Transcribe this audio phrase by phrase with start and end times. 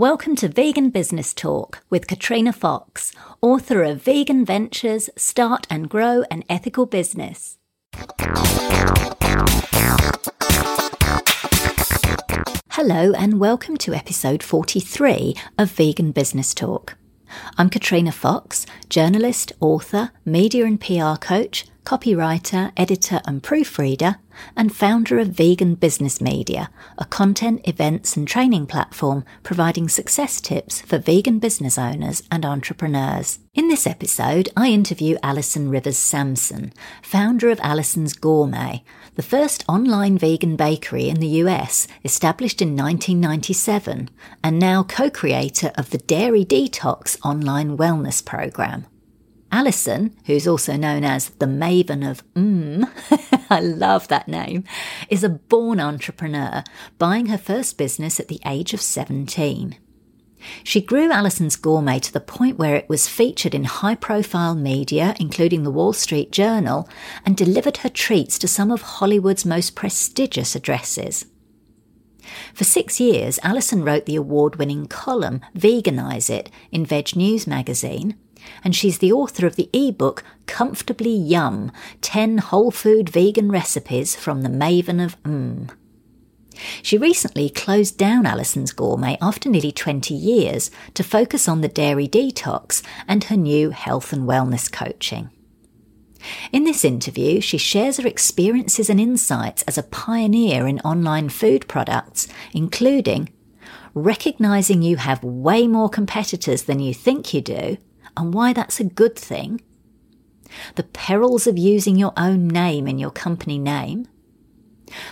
[0.00, 3.12] Welcome to Vegan Business Talk with Katrina Fox,
[3.42, 7.58] author of Vegan Ventures Start and Grow an Ethical Business.
[12.70, 16.96] Hello, and welcome to episode 43 of Vegan Business Talk.
[17.58, 24.14] I'm Katrina Fox, journalist, author, media and PR coach, copywriter, editor, and proofreader,
[24.56, 30.80] and founder of Vegan Business Media, a content, events, and training platform providing success tips
[30.82, 33.40] for vegan business owners and entrepreneurs.
[33.54, 36.72] In this episode, I interview Alison Rivers Sampson,
[37.02, 38.84] founder of Alison's Gourmet,
[39.16, 44.10] the first online vegan bakery in the US, established in 1997,
[44.44, 48.86] and now co creator of the Dairy Detox online wellness program.
[49.52, 52.88] Alison, who's also known as the Maven of Mmm,
[53.50, 54.64] I love that name,
[55.08, 56.62] is a born entrepreneur,
[56.98, 59.76] buying her first business at the age of 17.
[60.64, 65.14] She grew Alison's Gourmet to the point where it was featured in high profile media,
[65.20, 66.88] including the Wall Street Journal,
[67.26, 71.26] and delivered her treats to some of Hollywood's most prestigious addresses.
[72.54, 78.16] For six years, Alison wrote the award winning column Veganize It in VegNews magazine,
[78.64, 84.42] and she's the author of the ebook Comfortably Yum 10 Whole Food Vegan Recipes from
[84.42, 85.70] the Maven of Mmm.
[86.82, 92.08] She recently closed down Alison's Gourmet after nearly 20 years to focus on the dairy
[92.08, 95.30] detox and her new health and wellness coaching.
[96.52, 101.66] In this interview, she shares her experiences and insights as a pioneer in online food
[101.66, 103.30] products, including
[103.94, 107.78] recognizing you have way more competitors than you think you do
[108.20, 109.62] and why that's a good thing,
[110.74, 114.06] the perils of using your own name in your company name,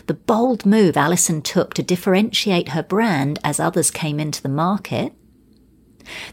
[0.06, 5.14] the bold move Alison took to differentiate her brand as others came into the market,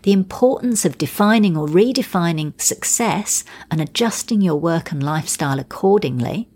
[0.03, 6.49] the importance of defining or redefining success and adjusting your work and lifestyle accordingly,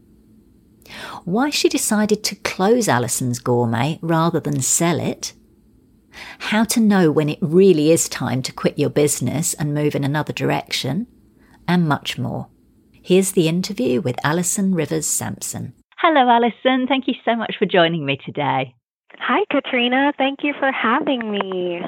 [1.24, 5.34] why she decided to close Alison's Gourmet rather than sell it,
[6.40, 10.04] how to know when it really is time to quit your business and move in
[10.04, 11.08] another direction,
[11.68, 12.48] and much more.
[13.02, 15.74] Here's the interview with Alison Rivers Sampson.
[15.98, 16.88] Hello, Alison.
[16.88, 18.74] Thank you so much for joining me today.
[19.18, 20.14] Hi, Katrina.
[20.18, 21.82] Thank you for having me.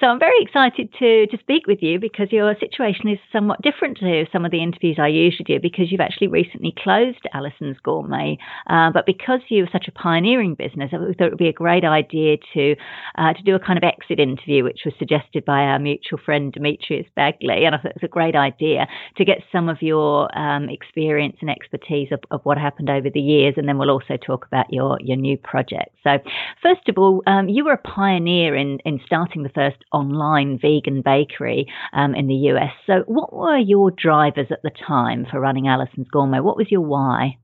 [0.00, 3.98] So I'm very excited to to speak with you because your situation is somewhat different
[3.98, 8.38] to some of the interviews I usually do because you've actually recently closed Alison's Gourmet.
[8.68, 11.84] Uh, but because you're such a pioneering business, I thought it would be a great
[11.84, 12.74] idea to
[13.18, 16.52] uh, to do a kind of exit interview, which was suggested by our mutual friend
[16.52, 18.86] Demetrius Bagley, and I thought it was a great idea
[19.16, 23.20] to get some of your um, experience and expertise of, of, what happened over the
[23.20, 25.90] years, and then we'll also talk about your your new project.
[26.02, 26.18] So,
[26.62, 30.58] first of all, um, you were a pioneer in in starting the first first online
[30.60, 32.72] vegan bakery um, in the US.
[32.86, 36.40] So, what were your drivers at the time for running Alison's Gourmet?
[36.40, 37.38] What was your why?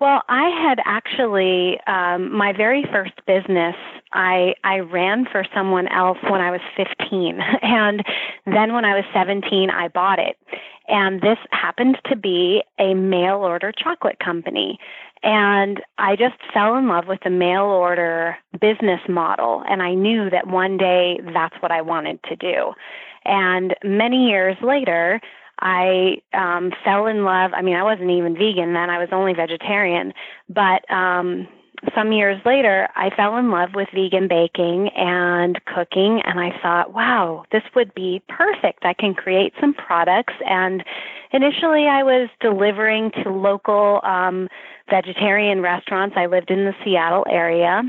[0.00, 3.76] Well, I had actually um, my very first business.
[4.12, 8.04] I I ran for someone else when I was 15, and
[8.44, 10.36] then when I was 17, I bought it.
[10.88, 14.78] And this happened to be a mail order chocolate company.
[15.22, 19.62] And I just fell in love with the mail order business model.
[19.66, 22.74] And I knew that one day that's what I wanted to do.
[23.24, 25.20] And many years later,
[25.60, 27.52] I um, fell in love.
[27.54, 30.12] I mean, I wasn't even vegan then, I was only vegetarian.
[30.48, 31.48] But um,
[31.94, 36.22] some years later, I fell in love with vegan baking and cooking.
[36.24, 38.84] And I thought, wow, this would be perfect.
[38.84, 40.34] I can create some products.
[40.48, 40.84] And
[41.32, 44.00] initially, I was delivering to local.
[44.02, 44.48] Um,
[44.90, 46.14] vegetarian restaurants.
[46.16, 47.82] I lived in the Seattle area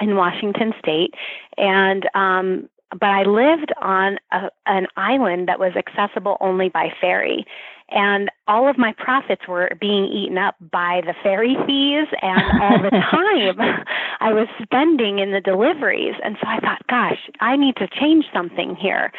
[0.00, 1.14] in Washington state
[1.56, 7.44] and um but I lived on a, an island that was accessible only by ferry.
[7.90, 12.78] And all of my profits were being eaten up by the ferry fees and all
[12.82, 13.84] the time
[14.20, 16.14] I was spending in the deliveries.
[16.22, 19.10] And so I thought, gosh, I need to change something here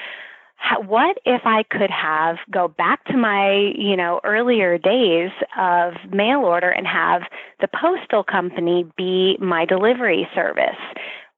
[0.86, 6.42] what if I could have go back to my, you know, earlier days of mail
[6.42, 7.24] order and have
[7.60, 10.80] the postal company be my delivery service?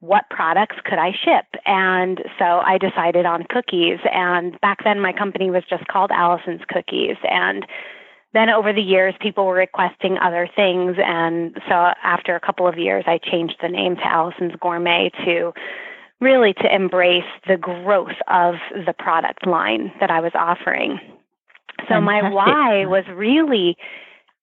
[0.03, 1.45] What products could I ship?
[1.65, 4.00] And so I decided on cookies.
[4.11, 7.15] And back then my company was just called Alison's Cookies.
[7.23, 7.65] And
[8.33, 10.97] then over the years, people were requesting other things.
[10.97, 15.53] And so after a couple of years, I changed the name to Alison's Gourmet to
[16.19, 20.99] really to embrace the growth of the product line that I was offering.
[21.88, 22.03] So Fantastic.
[22.03, 23.77] my why was really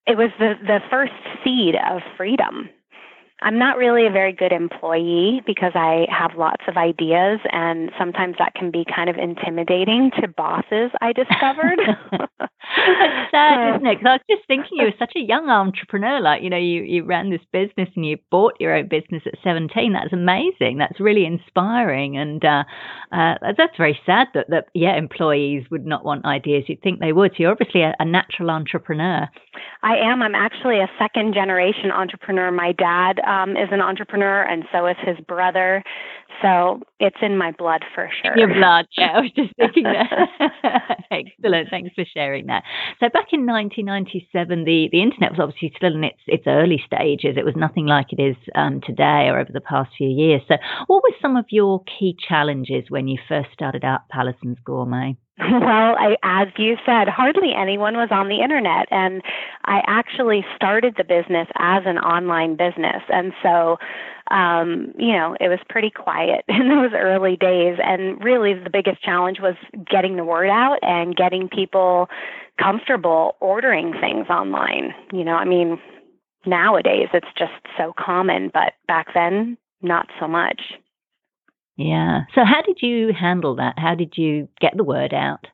[0.06, 1.12] it was the the first
[1.44, 2.70] seed of freedom.
[3.42, 8.36] I'm not really a very good employee because I have lots of ideas, and sometimes
[8.38, 10.90] that can be kind of intimidating to bosses.
[11.00, 11.78] I discovered.
[12.76, 13.98] It's sad, isn't it?
[13.98, 16.20] Because I was just thinking you were such a young entrepreneur.
[16.20, 19.34] Like you know, you you ran this business and you bought your own business at
[19.42, 19.92] 17.
[19.92, 20.78] That's amazing.
[20.78, 22.64] That's really inspiring, and uh,
[23.12, 26.64] uh, that's very sad that that yeah, employees would not want ideas.
[26.68, 27.32] You'd think they would.
[27.32, 29.28] So you're obviously a, a natural entrepreneur.
[29.82, 30.22] I am.
[30.22, 32.50] I'm actually a second generation entrepreneur.
[32.50, 35.82] My dad um, is an entrepreneur, and so is his brother.
[36.42, 38.36] So it's in my blood for sure.
[38.36, 39.12] Your blood, yeah.
[39.14, 40.98] I was just thinking that.
[41.10, 41.68] Excellent.
[41.70, 42.62] Thanks for sharing that.
[42.98, 47.36] So back in 1997, the, the internet was obviously still in its, its early stages.
[47.36, 50.42] It was nothing like it is um, today or over the past few years.
[50.48, 50.56] So
[50.86, 55.16] what were some of your key challenges when you first started out Pallison's Gourmet?
[55.50, 58.86] Well, I, as you said, hardly anyone was on the internet.
[58.90, 59.22] And
[59.64, 63.02] I actually started the business as an online business.
[63.08, 63.78] And so,
[64.30, 67.78] um, you know, it was pretty quiet in those early days.
[67.82, 69.54] And really, the biggest challenge was
[69.90, 72.08] getting the word out and getting people
[72.60, 74.94] comfortable ordering things online.
[75.12, 75.78] You know, I mean,
[76.44, 80.60] nowadays it's just so common, but back then, not so much.
[81.80, 82.20] Yeah.
[82.34, 83.78] So how did you handle that?
[83.78, 85.46] How did you get the word out?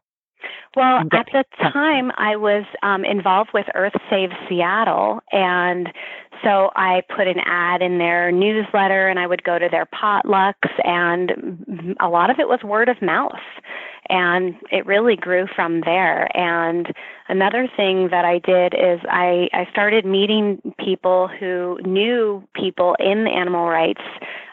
[0.75, 5.89] Well, at the time, I was um, involved with Earth Save Seattle, and
[6.45, 10.69] so I put an ad in their newsletter, and I would go to their potlucks,
[10.85, 13.33] and a lot of it was word of mouth,
[14.11, 16.29] and it really grew from there.
[16.37, 16.93] And
[17.29, 23.25] another thing that I did is I I started meeting people who knew people in
[23.25, 24.03] the animal rights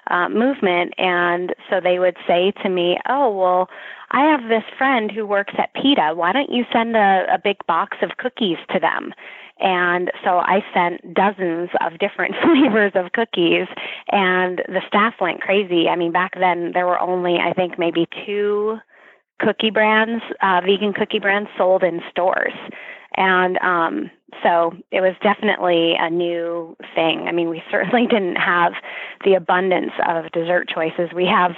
[0.10, 0.94] uh, movement.
[0.98, 3.70] And so they would say to me, Oh, well,
[4.12, 6.14] I have this friend who works at PETA.
[6.16, 9.14] Why don't you send a, a big box of cookies to them?
[9.60, 13.68] And so I sent dozens of different flavors of cookies,
[14.12, 15.88] and the staff went crazy.
[15.88, 18.78] I mean, back then there were only, I think, maybe two
[19.44, 22.54] cookie brands, uh, vegan cookie brands sold in stores.
[23.16, 24.12] And um,
[24.42, 27.26] so it was definitely a new thing.
[27.28, 28.74] I mean, we certainly didn't have
[29.24, 31.52] the abundance of dessert choices we have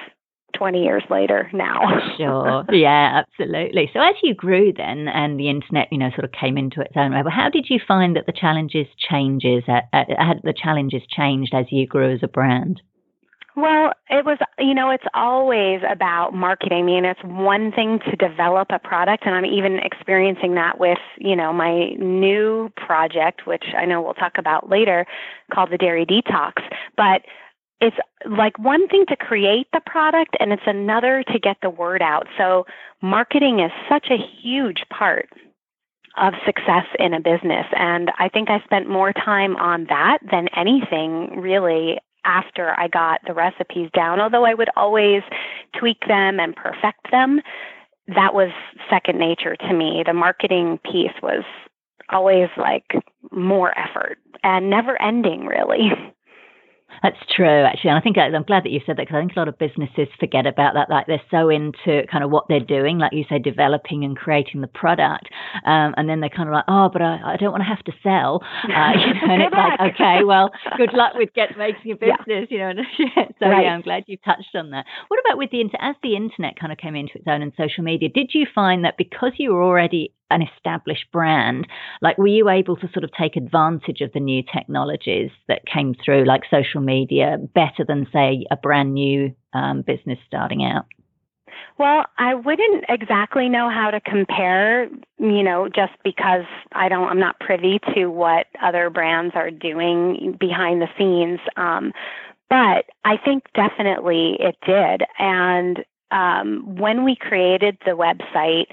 [0.58, 1.82] 20 years later now.
[2.18, 2.66] sure.
[2.72, 3.90] Yeah, absolutely.
[3.94, 6.94] So as you grew then and the internet, you know, sort of came into its
[6.96, 11.54] own way, how did you find that the challenges changes at, had the challenges changed
[11.54, 12.82] as you grew as a brand?
[13.56, 16.80] Well, it was, you know, it's always about marketing.
[16.80, 20.98] I mean, it's one thing to develop a product, and I'm even experiencing that with,
[21.18, 25.06] you know, my new project, which I know we'll talk about later,
[25.54, 26.56] called the Dairy Detox.
[26.98, 27.22] But
[27.80, 27.96] it's
[28.30, 32.28] like one thing to create the product, and it's another to get the word out.
[32.38, 32.66] So,
[33.02, 35.30] marketing is such a huge part
[36.18, 37.66] of success in a business.
[37.78, 43.22] And I think I spent more time on that than anything really after I got
[43.26, 44.20] the recipes down.
[44.20, 45.22] Although I would always
[45.80, 47.42] tweak them and perfect them,
[48.08, 48.50] that was
[48.90, 50.04] second nature to me.
[50.06, 51.44] The marketing piece was
[52.10, 52.86] always like
[53.32, 55.92] more effort and never ending, really.
[57.06, 57.92] That's true, actually.
[57.92, 59.60] And I think I'm glad that you said that because I think a lot of
[59.60, 60.90] businesses forget about that.
[60.90, 64.62] Like they're so into kind of what they're doing, like you say, developing and creating
[64.62, 65.30] the product.
[65.66, 67.84] Um, and then they're kind of like, oh, but I, I don't want to have
[67.84, 68.42] to sell.
[68.64, 72.48] Uh, you know, and it's like, okay, well, good luck with get making a business,
[72.50, 72.70] yeah.
[72.70, 72.84] you know.
[73.40, 73.66] so right.
[73.66, 74.86] yeah, I'm glad you touched on that.
[75.08, 75.62] What about with the?
[75.80, 78.84] As the internet kind of came into its own and social media, did you find
[78.86, 81.68] that because you were already an established brand,
[82.02, 85.96] like were you able to sort of take advantage of the new technologies that came
[86.04, 90.86] through, like social media, better than say a brand new um, business starting out?
[91.78, 94.86] Well, I wouldn't exactly know how to compare,
[95.20, 100.38] you know, just because I don't, I'm not privy to what other brands are doing
[100.40, 101.40] behind the scenes.
[101.58, 101.92] Um,
[102.50, 105.02] but I think definitely it did.
[105.20, 108.68] And um, when we created the website,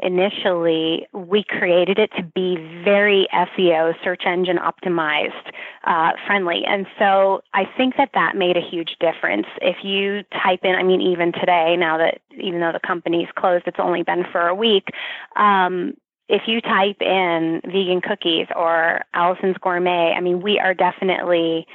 [0.00, 5.52] initially, we created it to be very SEO, search engine optimized,
[5.84, 6.62] uh, friendly.
[6.66, 9.46] And so I think that that made a huge difference.
[9.62, 13.64] If you type in, I mean, even today, now that even though the company's closed,
[13.66, 14.88] it's only been for a week.
[15.36, 15.94] Um,
[16.28, 21.66] if you type in vegan cookies or Alison's Gourmet, I mean, we are definitely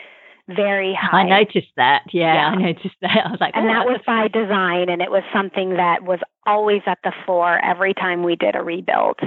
[0.55, 1.22] very high.
[1.22, 2.03] I noticed that.
[2.12, 3.12] Yeah, yeah, I noticed that.
[3.25, 6.81] I was like, and that was by design, and it was something that was always
[6.86, 9.20] at the fore every time we did a rebuild.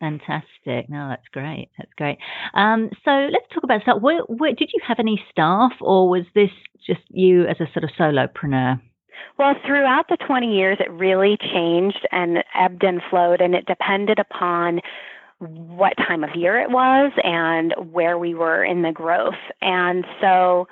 [0.00, 0.90] Fantastic.
[0.90, 1.70] No, that's great.
[1.78, 2.18] That's great.
[2.52, 4.00] Um, so let's talk about staff.
[4.00, 6.50] Where, where, did you have any staff, or was this
[6.86, 8.80] just you as a sort of solopreneur?
[9.38, 14.18] Well, throughout the 20 years, it really changed and ebbed and flowed, and it depended
[14.18, 14.80] upon
[15.46, 19.34] what time of year it was and where we were in the growth.
[19.60, 20.66] And so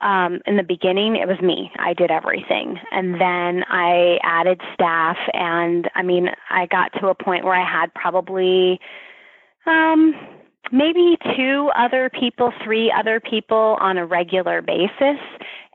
[0.00, 1.70] um, in the beginning, it was me.
[1.78, 2.78] I did everything.
[2.90, 5.16] And then I added staff.
[5.32, 8.80] And I mean, I got to a point where I had probably
[9.66, 10.14] um,
[10.72, 15.20] maybe two other people, three other people on a regular basis.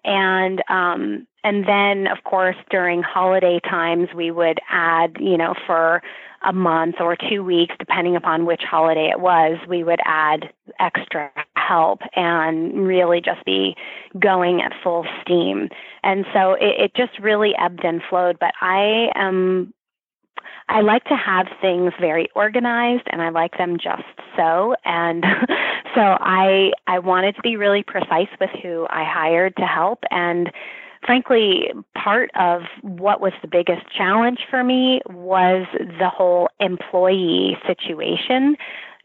[0.04, 6.02] And um, and then, of course, during holiday times, we would add, you know, for
[6.48, 10.50] a month or two weeks, depending upon which holiday it was, we would add
[10.80, 13.76] extra help and really just be
[14.18, 15.70] going at full steam.
[16.04, 18.38] And so it, it just really ebbed and flowed.
[18.40, 19.74] But I am
[20.70, 24.04] I like to have things very organized and I like them just
[24.36, 24.76] so.
[24.86, 25.26] And
[25.96, 30.50] so I I wanted to be really precise with who I hired to help and
[31.08, 35.66] frankly, part of what was the biggest challenge for me was
[36.00, 38.56] the whole employee situation,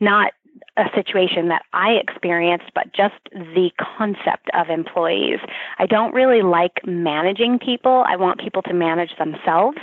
[0.01, 0.33] not
[0.77, 5.39] a situation that I experienced, but just the concept of employees.
[5.79, 8.05] I don't really like managing people.
[8.09, 9.79] I want people to manage themselves.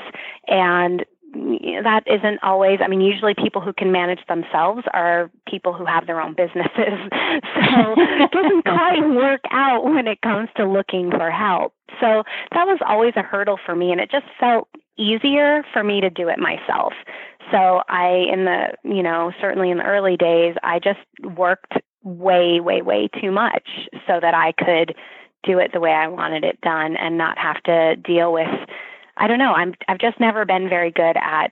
[0.48, 5.86] And that isn't always, I mean, usually people who can manage themselves are people who
[5.86, 6.70] have their own businesses.
[7.70, 11.74] so it doesn't quite work out when it comes to looking for help.
[12.00, 14.68] So that was always a hurdle for me, and it just felt
[14.98, 16.94] easier for me to do it myself.
[17.52, 21.00] So I, in the, you know, certainly in the early days, I just
[21.36, 23.68] worked way, way, way too much
[24.08, 24.96] so that I could
[25.44, 28.48] do it the way I wanted it done and not have to deal with
[29.20, 29.54] I don't know.
[29.54, 31.52] I'm I've just never been very good at,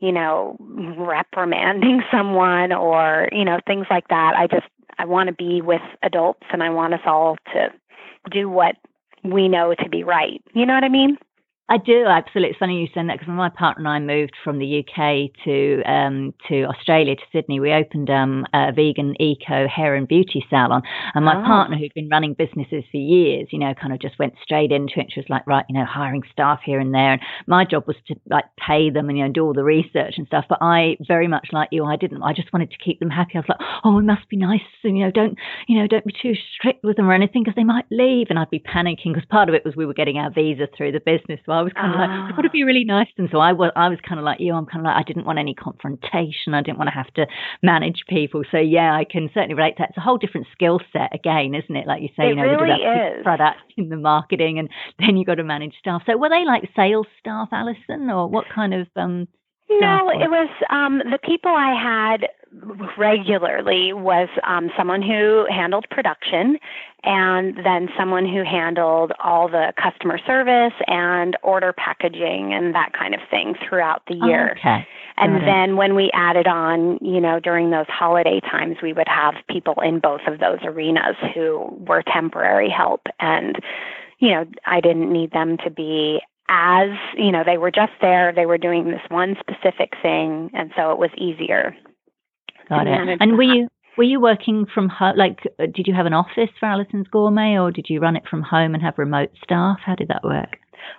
[0.00, 4.34] you know, reprimanding someone or, you know, things like that.
[4.36, 4.66] I just
[4.98, 7.68] I want to be with adults and I want us all to
[8.30, 8.76] do what
[9.24, 10.42] we know to be right.
[10.54, 11.18] You know what I mean?
[11.70, 12.50] I do absolutely.
[12.50, 15.82] It's funny you said that because my partner and I moved from the UK to
[15.84, 17.60] um, to Australia to Sydney.
[17.60, 20.80] We opened um, a vegan eco hair and beauty salon,
[21.14, 21.44] and my oh.
[21.44, 24.94] partner, who'd been running businesses for years, you know, kind of just went straight into
[24.96, 25.08] it.
[25.12, 27.96] She was like, right, you know, hiring staff here and there, and my job was
[28.06, 30.46] to like pay them and you know do all the research and stuff.
[30.48, 32.22] But I very much like you, I didn't.
[32.22, 33.32] I just wanted to keep them happy.
[33.34, 36.06] I was like, oh, it must be nice, and you know, don't you know, don't
[36.06, 39.12] be too strict with them or anything because they might leave, and I'd be panicking
[39.12, 41.40] because part of it was we were getting our visa through the business.
[41.46, 43.08] Well, I was kind of like, it would be really nice.
[43.18, 44.54] And so I was, I was kind of like you.
[44.54, 46.54] I'm kind of like, I didn't want any confrontation.
[46.54, 47.26] I didn't want to have to
[47.62, 48.42] manage people.
[48.50, 49.90] So yeah, I can certainly relate to that.
[49.90, 51.86] It's a whole different skill set again, isn't it?
[51.86, 53.22] Like you say, it you know, really is.
[53.22, 56.02] product in the marketing, and then you've got to manage staff.
[56.06, 59.28] So were they like sales staff, Alison, or what kind of um?
[59.70, 62.26] No, it was um, the people I had
[62.96, 66.58] regularly was um, someone who handled production
[67.04, 73.14] and then someone who handled all the customer service and order packaging and that kind
[73.14, 74.52] of thing throughout the year.
[74.58, 74.86] okay.
[75.16, 75.74] And Got then it.
[75.74, 80.00] when we added on, you know, during those holiday times, we would have people in
[80.00, 83.02] both of those arenas who were temporary help.
[83.20, 83.56] And,
[84.18, 88.32] you know, I didn't need them to be as, you know, they were just there,
[88.32, 90.50] they were doing this one specific thing.
[90.54, 91.76] And so it was easier.
[92.68, 93.18] Got it.
[93.20, 95.16] And were you were you working from home?
[95.16, 98.22] Like, uh, did you have an office for Alison's Gourmet, or did you run it
[98.30, 99.78] from home and have remote staff?
[99.84, 100.56] How did that work?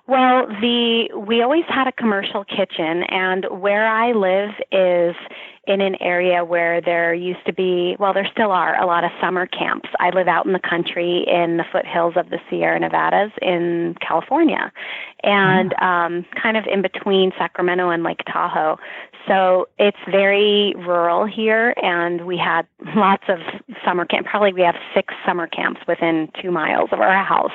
[0.08, 5.16] Well, the we always had a commercial kitchen, and where I live is
[5.68, 9.12] in an area where there used to be, well, there still are a lot of
[9.22, 9.88] summer camps.
[10.00, 14.72] I live out in the country in the foothills of the Sierra Nevadas in California,
[15.22, 18.78] and um, kind of in between Sacramento and Lake Tahoe.
[19.28, 23.40] So it's very rural here, and we had lots of
[23.86, 24.28] summer camp.
[24.28, 27.52] Probably we have six summer camps within two miles of our house.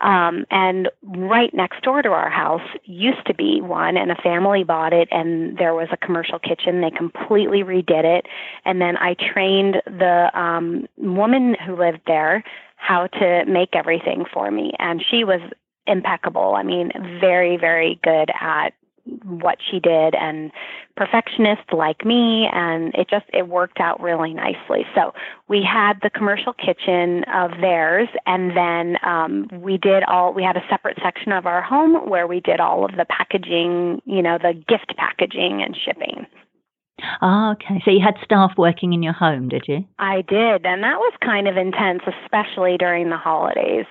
[0.00, 4.64] Um, and right next door to our house used to be one, and a family
[4.64, 6.80] bought it, and there was a commercial kitchen.
[6.80, 8.26] They completely redid it,
[8.64, 12.44] and then I trained the um, woman who lived there
[12.76, 15.40] how to make everything for me, and she was
[15.86, 16.54] impeccable.
[16.56, 18.74] I mean, very, very good at
[19.24, 20.50] what she did and
[20.96, 25.12] perfectionist like me and it just it worked out really nicely so
[25.48, 30.56] we had the commercial kitchen of theirs and then um, we did all we had
[30.56, 34.38] a separate section of our home where we did all of the packaging you know
[34.38, 36.26] the gift packaging and shipping
[37.20, 37.82] Ah, okay.
[37.84, 39.84] So you had staff working in your home, did you?
[39.98, 43.84] I did, and that was kind of intense, especially during the holidays.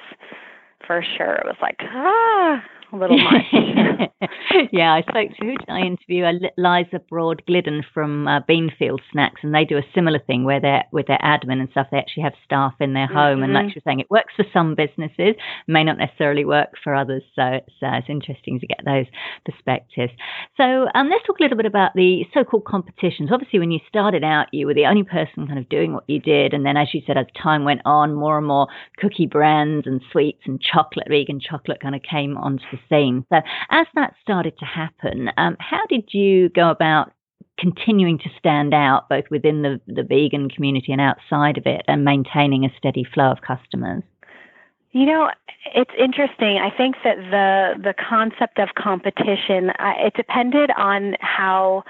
[0.87, 4.09] For sure, it was like ah, a little much.
[4.71, 6.25] yeah, I spoke to who did I interview?
[6.57, 10.83] Liza Broad Glidden from uh, Beanfield Snacks, and they do a similar thing where they're
[10.91, 11.87] with their admin and stuff.
[11.91, 13.43] They actually have staff in their home, mm-hmm.
[13.43, 13.69] and like mm-hmm.
[13.71, 15.35] she was saying, it works for some businesses,
[15.67, 17.23] may not necessarily work for others.
[17.35, 19.05] So it's uh, it's interesting to get those
[19.45, 20.13] perspectives.
[20.57, 23.29] So um, let's talk a little bit about the so-called competitions.
[23.31, 26.19] Obviously, when you started out, you were the only person kind of doing what you
[26.19, 29.87] did, and then as you said, as time went on, more and more cookie brands
[29.87, 34.57] and sweets and chocolate, vegan chocolate, kind of came onto the So as that started
[34.59, 37.11] to happen, um, how did you go about
[37.57, 42.03] continuing to stand out both within the, the vegan community and outside of it and
[42.03, 44.03] maintaining a steady flow of customers?
[44.91, 45.29] You know,
[45.73, 46.57] it's interesting.
[46.57, 51.83] I think that the the concept of competition it depended on how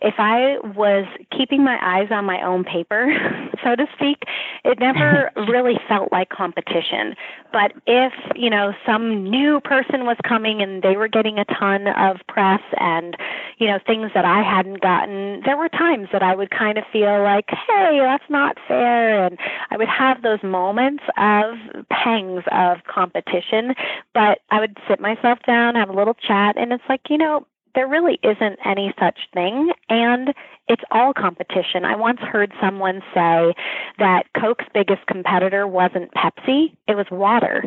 [0.00, 3.12] if I was keeping my eyes on my own paper,
[3.64, 4.22] so to speak,
[4.64, 7.14] it never really felt like competition.
[7.52, 11.88] But if, you know, some new person was coming and they were getting a ton
[11.88, 13.16] of press and,
[13.58, 16.84] you know, things that I hadn't gotten, there were times that I would kind of
[16.92, 19.24] feel like, hey, that's not fair.
[19.24, 19.38] And
[19.70, 21.56] I would have those moments of
[21.90, 23.74] pangs of competition.
[24.14, 27.46] But I would sit myself down, have a little chat, and it's like, you know,
[27.78, 30.34] there really isn't any such thing and
[30.66, 31.84] it's all competition.
[31.84, 33.54] I once heard someone say
[33.98, 37.62] that Coke's biggest competitor wasn't Pepsi, it was water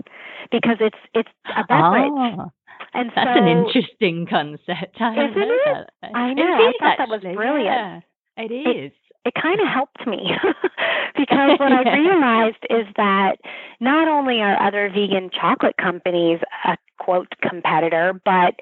[0.52, 2.12] because it's it's a beverage.
[2.12, 2.52] Oh.
[2.94, 5.00] And That's so, an interesting concept.
[5.00, 5.90] I isn't it?
[6.02, 6.12] That.
[6.14, 6.44] I know.
[6.44, 7.64] I thought that was brilliant.
[7.64, 8.00] Yeah,
[8.36, 8.92] it is.
[8.92, 10.32] It, it kind of helped me
[11.16, 13.38] because what I realized is that
[13.80, 18.60] not only are other vegan chocolate companies a quote competitor, but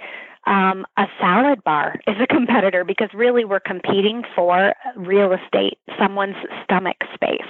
[0.50, 6.36] um, a salad bar is a competitor because really we're competing for real estate, someone's
[6.64, 7.42] stomach space.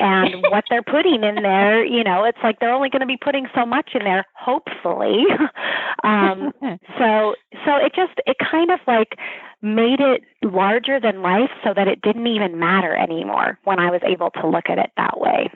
[0.00, 3.16] And what they're putting in there, you know, it's like they're only going to be
[3.16, 5.24] putting so much in there, hopefully.
[6.04, 6.52] um,
[6.98, 9.16] so, so it just, it kind of like
[9.62, 14.00] made it larger than life so that it didn't even matter anymore when I was
[14.04, 15.50] able to look at it that way.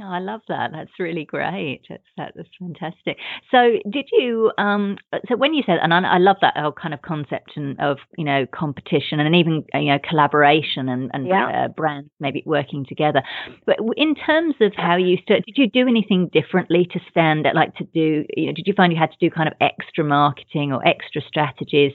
[0.00, 0.70] Oh, I love that.
[0.72, 1.82] That's really great.
[1.88, 3.16] That's that's fantastic.
[3.50, 4.50] So, did you?
[4.58, 4.96] Um,
[5.28, 7.98] so when you said, and I, I love that whole kind of concept and of
[8.18, 11.66] you know competition and even you know collaboration and, and yeah.
[11.66, 13.22] uh, brands maybe working together.
[13.66, 17.54] But in terms of how you started, did you do anything differently to stand out?
[17.54, 18.24] Like to do?
[18.36, 21.22] You know, did you find you had to do kind of extra marketing or extra
[21.22, 21.92] strategies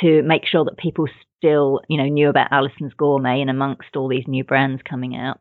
[0.00, 4.08] to make sure that people still you know knew about Alison's Gourmet and amongst all
[4.08, 5.40] these new brands coming out?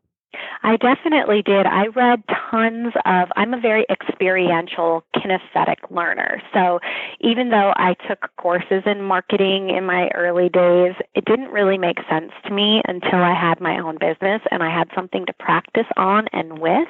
[0.64, 1.66] I definitely did.
[1.66, 6.42] I read tons of, I'm a very experiential, kinesthetic learner.
[6.54, 6.80] So
[7.20, 11.98] even though I took courses in marketing in my early days, it didn't really make
[12.10, 15.88] sense to me until I had my own business and I had something to practice
[15.98, 16.88] on and with.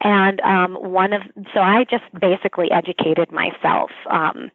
[0.00, 1.22] And um, one of,
[1.54, 3.90] so I just basically educated myself.
[4.10, 4.50] Um,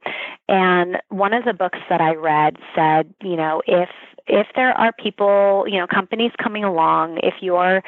[0.48, 3.90] and one of the books that I read said, you know, if
[4.28, 7.84] if there are people, you know, companies coming along, if you're,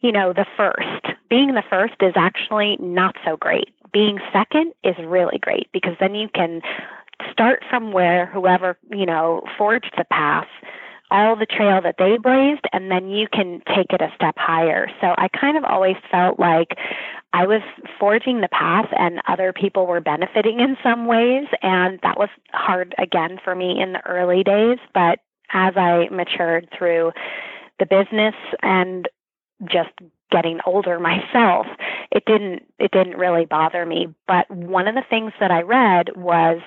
[0.00, 3.68] you know, the first, being the first is actually not so great.
[3.92, 6.62] Being second is really great because then you can
[7.32, 10.46] start from where whoever, you know, forged the path
[11.10, 14.88] all the trail that they blazed and then you can take it a step higher.
[15.00, 16.76] So I kind of always felt like
[17.32, 17.62] I was
[17.98, 22.94] forging the path and other people were benefiting in some ways and that was hard
[22.98, 25.18] again for me in the early days, but
[25.52, 27.12] as I matured through
[27.78, 29.08] the business and
[29.64, 29.90] just
[30.30, 31.66] getting older myself,
[32.10, 34.08] it didn't it didn't really bother me.
[34.26, 36.60] But one of the things that I read was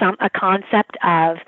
[0.00, 1.38] some a concept of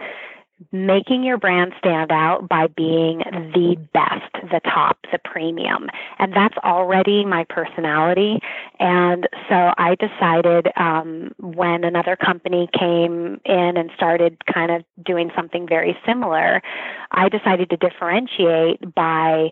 [0.72, 3.18] making your brand stand out by being
[3.54, 5.88] the best, the top, the premium.
[6.18, 8.40] And that's already my personality.
[8.80, 15.30] And so I decided um, when another company came in and started kind of doing
[15.36, 16.60] something very similar,
[17.12, 19.50] I decided to differentiate by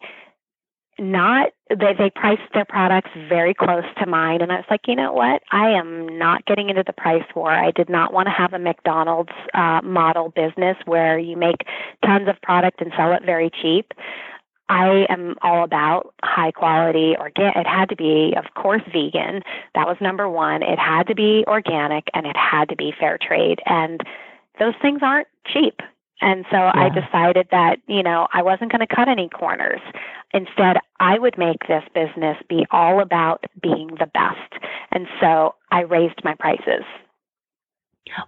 [0.98, 4.96] not they they priced their products very close to mine and I was like, you
[4.96, 5.42] know what?
[5.50, 7.50] I am not getting into the price war.
[7.50, 11.66] I did not want to have a McDonald's uh model business where you make
[12.04, 13.92] tons of product and sell it very cheap.
[14.68, 17.56] I am all about high quality organic.
[17.56, 19.42] It had to be, of course, vegan.
[19.74, 20.62] That was number one.
[20.62, 23.60] It had to be organic and it had to be fair trade.
[23.66, 24.00] And
[24.58, 25.80] those things aren't cheap.
[26.20, 26.72] And so yeah.
[26.74, 29.80] I decided that, you know, I wasn't going to cut any corners.
[30.32, 34.64] Instead, I would make this business be all about being the best.
[34.90, 36.84] And so I raised my prices.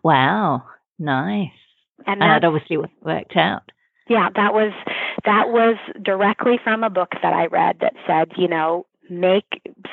[0.02, 0.64] Wow,
[0.98, 1.50] nice.
[2.06, 3.62] And, and that obviously worked out.
[4.08, 4.72] Yeah, that was
[5.24, 9.44] that was directly from a book that I read that said, you know, make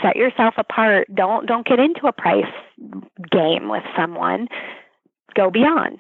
[0.02, 1.08] set yourself apart.
[1.14, 2.46] Don't don't get into a price
[3.32, 4.48] game with someone
[5.36, 6.00] go beyond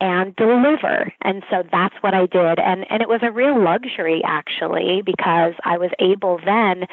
[0.00, 1.12] and deliver.
[1.22, 2.58] And so that's what I did.
[2.58, 6.86] And, and it was a real luxury actually because I was able then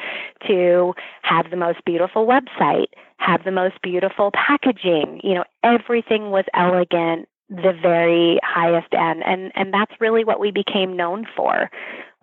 [0.46, 2.86] to have the most beautiful website,
[3.18, 5.20] have the most beautiful packaging.
[5.22, 9.22] You know, everything was elegant, the very highest end.
[9.24, 11.70] And, and that's really what we became known for.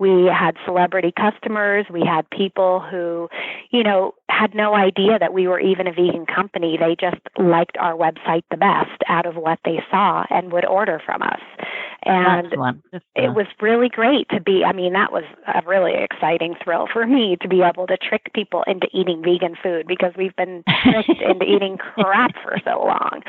[0.02, 1.86] We had celebrity customers.
[1.92, 3.30] We had people who,
[3.70, 6.76] you know, had no idea that we were even a vegan company.
[6.76, 11.00] They just liked our website the best out of what they saw and would order
[11.06, 11.40] from us.
[12.04, 12.52] And
[13.16, 16.88] it uh, was really great to be, I mean, that was a really exciting thrill
[16.92, 20.64] for me to be able to trick people into eating vegan food because we've been
[20.82, 23.22] tricked into eating crap for so long.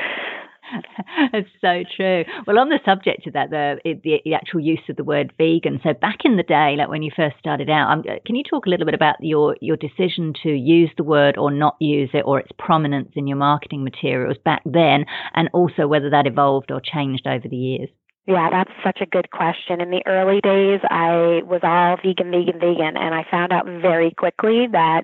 [1.33, 2.23] It's so true.
[2.47, 5.79] Well, on the subject of that, the, the, the actual use of the word vegan.
[5.83, 8.65] So back in the day, like when you first started out, um, can you talk
[8.65, 12.23] a little bit about your your decision to use the word or not use it,
[12.25, 16.81] or its prominence in your marketing materials back then, and also whether that evolved or
[16.81, 17.89] changed over the years?
[18.25, 19.81] Yeah, that's such a good question.
[19.81, 24.11] In the early days, I was all vegan, vegan, vegan, and I found out very
[24.11, 25.03] quickly that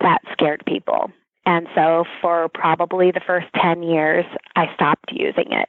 [0.00, 1.10] that scared people.
[1.46, 4.24] And so for probably the first 10 years,
[4.56, 5.68] I stopped using it.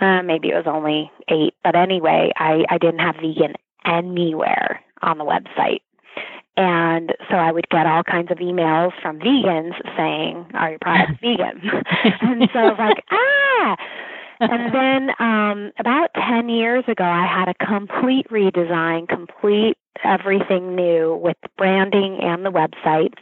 [0.00, 3.54] Uh, maybe it was only eight, but anyway, I, I didn't have vegan
[3.86, 5.80] anywhere on the website.
[6.58, 11.18] And so I would get all kinds of emails from vegans saying, Are your products
[11.22, 11.60] vegan?
[12.22, 13.76] and so I was like, Ah!
[14.40, 21.18] and then um, about 10 years ago, I had a complete redesign, complete everything new
[21.22, 23.14] with branding and the website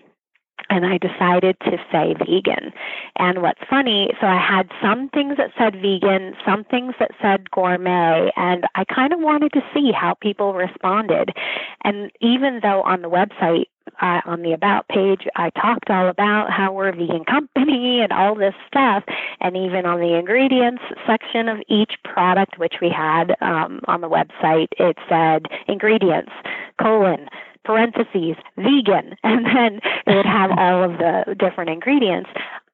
[0.71, 2.73] and I decided to say vegan.
[3.17, 7.51] And what's funny, so I had some things that said vegan, some things that said
[7.51, 11.31] gourmet, and I kind of wanted to see how people responded.
[11.85, 13.67] And even though on the website,
[14.01, 18.13] uh, on the about page, I talked all about how we're a vegan company and
[18.13, 19.05] all this stuff.
[19.41, 24.09] And even on the ingredients section of each product, which we had um, on the
[24.09, 26.33] website, it said ingredients,
[26.81, 27.29] colon,
[27.65, 32.31] parentheses, vegan, and then it would have all of the different ingredients.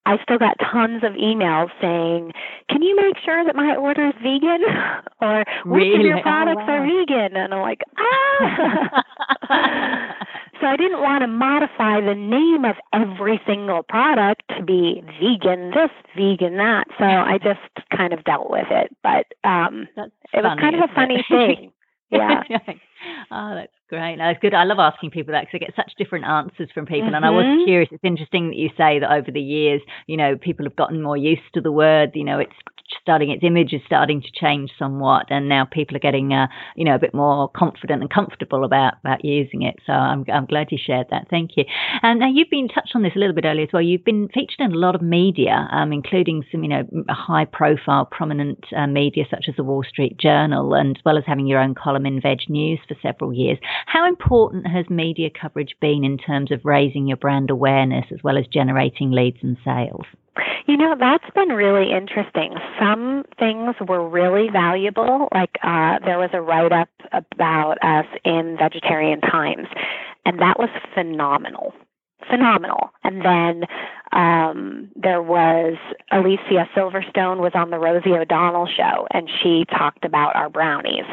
[0.06, 2.32] I still got tons of emails saying,
[2.70, 4.64] "Can you make sure that my order is vegan?"
[5.20, 6.00] or "Which really?
[6.00, 6.78] of your oh, products oh, wow.
[6.78, 9.04] are vegan?" And I'm like, ah.
[10.60, 15.70] so I didn't want to modify the name of every single product to be vegan
[15.70, 16.84] this, vegan that.
[16.98, 17.60] So I just
[17.96, 18.96] kind of dealt with it.
[19.02, 21.72] But um, it was kind of a funny thing.
[22.10, 22.42] Yeah.
[23.30, 24.18] Oh, that's Great.
[24.18, 24.54] No, it's good.
[24.54, 27.08] I love asking people that because I get such different answers from people.
[27.08, 27.14] Mm-hmm.
[27.16, 27.64] And I was mm-hmm.
[27.64, 27.88] curious.
[27.90, 31.16] It's interesting that you say that over the years, you know, people have gotten more
[31.16, 32.12] used to the word.
[32.14, 32.54] You know, it's
[33.00, 35.26] starting, its image is starting to change somewhat.
[35.30, 38.94] And now people are getting, uh, you know, a bit more confident and comfortable about,
[39.04, 39.76] about using it.
[39.86, 41.26] So I'm, I'm glad you shared that.
[41.28, 41.64] Thank you.
[42.02, 43.82] And now you've been touched on this a little bit earlier as well.
[43.82, 48.04] You've been featured in a lot of media, um, including some, you know, high profile,
[48.04, 51.60] prominent uh, media such as the Wall Street Journal, and as well as having your
[51.60, 53.58] own column in Veg News for several years.
[53.86, 58.36] How important has media coverage been in terms of raising your brand awareness as well
[58.36, 60.04] as generating leads and sales?
[60.66, 62.54] You know, that's been really interesting.
[62.78, 65.28] Some things were really valuable.
[65.32, 69.68] Like uh, there was a write up about us in Vegetarian Times,
[70.24, 71.74] and that was phenomenal
[72.28, 72.90] phenomenal.
[73.04, 73.64] And then
[74.12, 75.76] um, there was
[76.10, 81.04] Alicia Silverstone was on the Rosie O'Donnell show, and she talked about our brownies,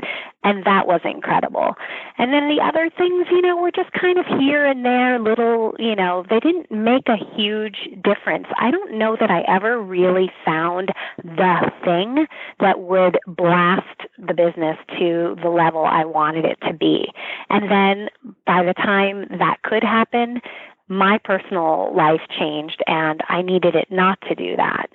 [0.44, 1.76] and that was incredible.
[2.18, 5.76] And then the other things, you know, were just kind of here and there, little,
[5.78, 8.48] you know, they didn't make a huge difference.
[8.60, 10.90] I don't know that I ever really found
[11.24, 12.26] the thing
[12.60, 17.12] that would blast the business to the level I wanted it to be.
[17.52, 18.10] And then
[18.48, 20.42] by the time that could happen,
[20.88, 24.88] my personal life changed and I needed it not to do that.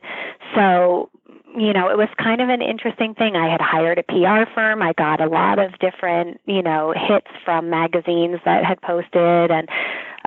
[0.54, 1.10] So,
[1.56, 3.36] you know, it was kind of an interesting thing.
[3.36, 4.82] I had hired a PR firm.
[4.82, 9.68] I got a lot of different, you know, hits from magazines that had posted and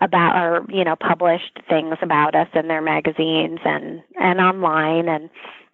[0.01, 5.29] about or, you know, published things about us in their magazines and and online and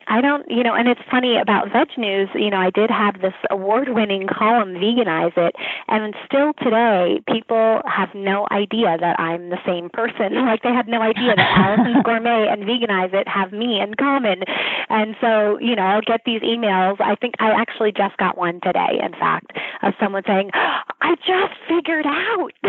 [0.07, 3.33] I don't, you know, and it's funny about VegNews, you know, I did have this
[3.49, 5.55] award winning column, Veganize It,
[5.87, 10.37] and still today, people have no idea that I'm the same person.
[10.51, 14.43] Like, they have no idea that Alison's Gourmet and Veganize It have me in common.
[14.89, 16.99] And so, you know, I'll get these emails.
[16.99, 21.53] I think I actually just got one today, in fact, of someone saying, I just
[21.69, 22.51] figured out.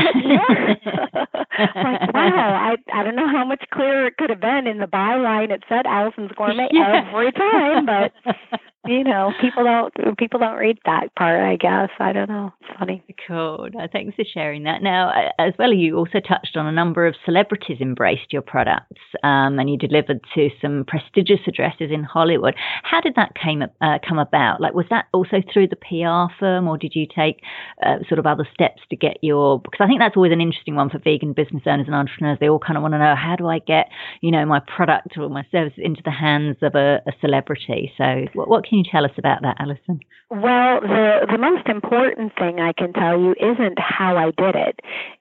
[1.74, 4.86] like, wow, I, I don't know how much clearer it could have been in the
[4.86, 5.50] byline.
[5.50, 7.04] It said Alison's Gourmet yeah.
[7.06, 8.12] every time, but
[8.84, 11.40] you know, people don't people don't read that part.
[11.40, 12.52] I guess I don't know.
[12.60, 13.04] It's funny.
[13.28, 13.68] Cool.
[13.72, 14.82] No, thanks for sharing that.
[14.82, 19.60] Now, as well, you also touched on a number of celebrities embraced your products, um,
[19.60, 22.54] and you delivered to some prestigious addresses in Hollywood.
[22.82, 24.60] How did that came uh, come about?
[24.60, 27.40] Like, was that also through the PR firm, or did you take
[27.86, 29.60] uh, sort of other steps to get your?
[29.60, 32.38] Because I think that's always an interesting one for vegan business owners and entrepreneurs.
[32.40, 33.86] They all kind of want to know how do I get,
[34.22, 37.92] you know, my product or my service into the hands of a, a celebrity.
[37.96, 40.00] So, what, what can you tell us about that, Alison?
[40.30, 44.80] Well, the the most important thing I can tell you isn't how I did it.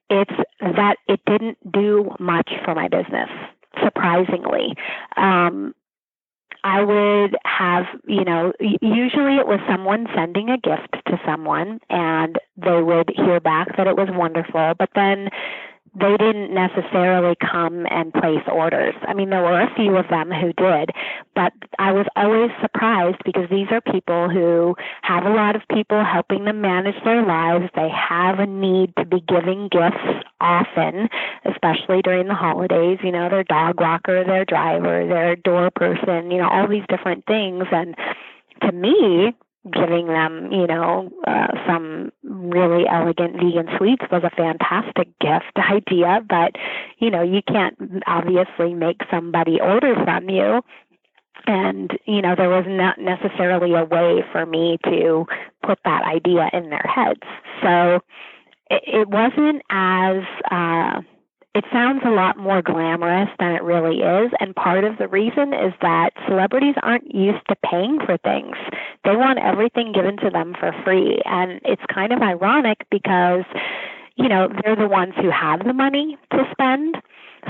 [0.09, 3.27] It's that it didn't do much for my business.
[3.83, 4.73] Surprisingly,
[5.17, 5.75] um,
[6.63, 12.37] I would have, you know, usually it was someone sending a gift to someone and
[12.55, 15.29] they would hear back that it was wonderful, but then
[15.93, 18.95] they didn't necessarily come and place orders.
[19.07, 20.91] I mean, there were a few of them who did,
[21.35, 26.03] but I was always surprised because these are people who have a lot of people
[26.05, 27.69] helping them manage their lives.
[27.75, 31.09] They have a need to be giving gifts often,
[31.43, 36.37] especially during the holidays, you know, their dog walker, their driver, their door person, you
[36.37, 37.65] know, all these different things.
[37.69, 37.95] And
[38.61, 39.33] to me,
[39.69, 46.19] giving them, you know, uh, some really elegant vegan sweets was a fantastic gift idea,
[46.27, 46.53] but,
[46.97, 50.61] you know, you can't obviously make somebody order from you.
[51.47, 55.25] And, you know, there was not necessarily a way for me to
[55.65, 57.21] put that idea in their heads.
[57.63, 57.99] So
[58.69, 61.01] it, it wasn't as, uh,
[61.53, 64.31] it sounds a lot more glamorous than it really is.
[64.39, 68.55] And part of the reason is that celebrities aren't used to paying for things.
[69.03, 71.21] They want everything given to them for free.
[71.25, 73.43] And it's kind of ironic because,
[74.15, 76.95] you know, they're the ones who have the money to spend.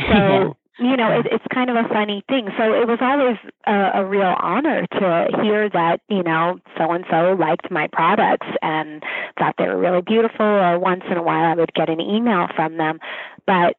[0.10, 2.50] So, you know, it, it's kind of a funny thing.
[2.58, 3.38] So it was always
[3.68, 8.48] a, a real honor to hear that, you know, so and so liked my products
[8.64, 9.04] and
[9.38, 10.46] thought they were really beautiful.
[10.46, 13.00] Or once in a while I would get an email from them.
[13.46, 13.76] But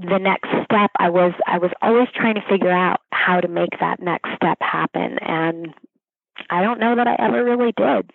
[0.00, 3.78] the next step i was i was always trying to figure out how to make
[3.80, 5.68] that next step happen and
[6.50, 8.10] i don't know that i ever really did.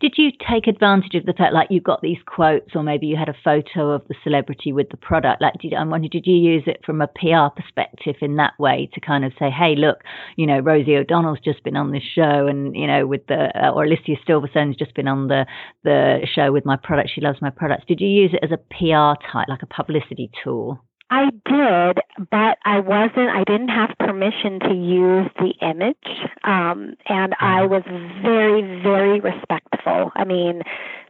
[0.00, 3.16] Did you take advantage of the fact like you got these quotes or maybe you
[3.16, 5.40] had a photo of the celebrity with the product?
[5.40, 8.90] Like did i'm wondering did you use it from a pr perspective in that way
[8.94, 9.98] to kind of say hey look
[10.36, 13.70] you know rosie o'donnell's just been on this show and you know with the uh,
[13.70, 15.46] or alicia silverstone's just been on the
[15.84, 17.10] the show with my product.
[17.14, 17.84] She loves my products.
[17.86, 21.98] Did you use it as a pr type like a publicity tool I did,
[22.30, 25.96] but I wasn't, I didn't have permission to use the image.
[26.44, 27.72] Um, and I mm-hmm.
[27.72, 27.82] was
[28.22, 30.12] very, very respectful.
[30.14, 30.62] I mean,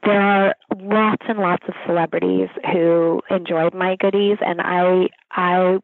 [0.02, 5.78] there are lots and lots of celebrities who enjoyed my goodies and I I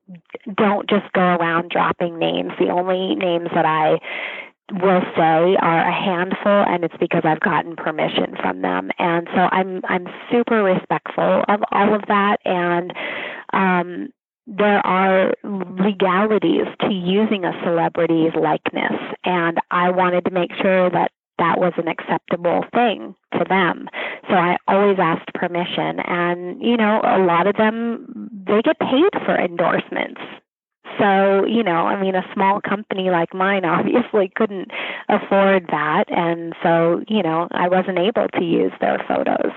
[0.57, 2.52] don't just go around dropping names.
[2.59, 3.98] The only names that I
[4.72, 8.90] will say are a handful and it's because I've gotten permission from them.
[8.98, 12.92] And so I'm I'm super respectful of all of that and
[13.52, 14.09] um
[14.48, 21.11] there are legalities to using a celebrity's likeness and I wanted to make sure that
[21.38, 23.88] that was an acceptable thing to them.
[24.29, 29.11] So I always asked permission and you know a lot of them they get paid
[29.24, 30.20] for endorsements
[30.99, 34.70] so, you know, I mean, a small company like mine obviously couldn't
[35.09, 36.05] afford that.
[36.09, 39.53] And so, you know, I wasn't able to use their photos.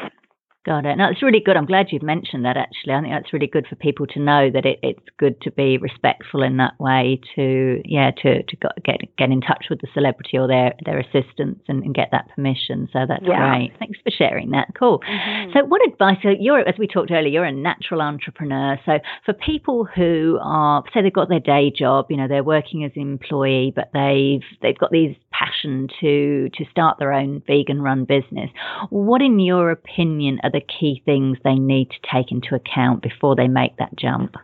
[0.65, 0.97] Got it.
[0.97, 1.55] No, it's really good.
[1.55, 2.57] I'm glad you've mentioned that.
[2.57, 5.51] Actually, I think that's really good for people to know that it, it's good to
[5.51, 7.21] be respectful in that way.
[7.35, 11.61] To yeah, to to get get in touch with the celebrity or their their assistants
[11.69, 12.89] and, and get that permission.
[12.91, 13.55] So that's yeah.
[13.55, 13.71] great.
[13.79, 14.67] Thanks for sharing that.
[14.77, 14.99] Cool.
[14.99, 15.51] Mm-hmm.
[15.53, 16.17] So, what advice?
[16.21, 18.77] So, you're as we talked earlier, you're a natural entrepreneur.
[18.85, 22.83] So, for people who are say they've got their day job, you know, they're working
[22.83, 27.81] as an employee, but they've they've got these passion to to start their own vegan
[27.81, 28.49] run business.
[28.89, 33.35] What, in your opinion, are the key things they need to take into account before
[33.35, 34.35] they make that jump?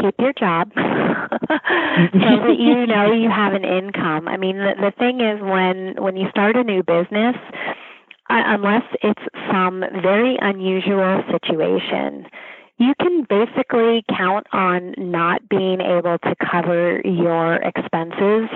[0.00, 4.26] Keep your job so that you know you have an income.
[4.26, 7.36] I mean, the, the thing is when when you start a new business,
[8.30, 12.26] uh, unless it's some very unusual situation,
[12.78, 18.48] you can basically count on not being able to cover your expenses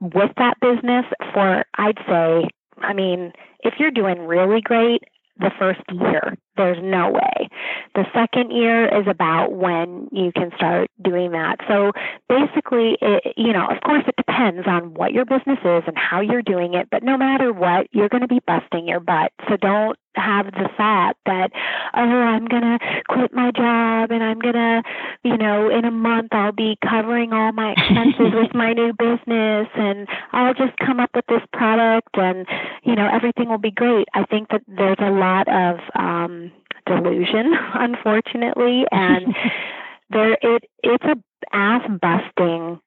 [0.00, 5.02] with that business for, I'd say, I mean, if you're doing really great,
[5.38, 6.36] the first year.
[6.56, 7.48] There's no way.
[7.94, 11.56] The second year is about when you can start doing that.
[11.68, 11.92] So
[12.28, 16.20] basically, it, you know, of course, it depends on what your business is and how
[16.20, 16.88] you're doing it.
[16.90, 19.32] But no matter what, you're going to be busting your butt.
[19.48, 21.50] So don't have the thought that,
[21.94, 24.82] oh, I'm going to quit my job and I'm going to,
[25.22, 29.68] you know, in a month I'll be covering all my expenses with my new business
[29.74, 32.46] and I'll just come up with this product and,
[32.84, 34.06] you know, everything will be great.
[34.14, 36.52] I think that there's a lot of um,
[36.86, 39.34] delusion, unfortunately, and
[40.10, 41.16] there it it's a
[41.52, 42.80] ass busting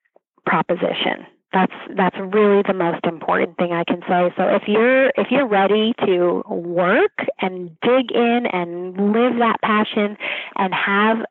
[0.45, 4.31] proposition that's that's really the most important thing I can say.
[4.37, 10.17] So if you're if you're ready to work and dig in and live that passion
[10.55, 11.25] and have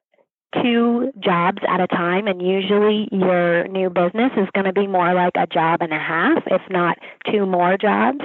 [0.62, 5.12] two jobs at a time and usually your new business is going to be more
[5.12, 6.96] like a job and a half if not
[7.30, 8.20] two more jobs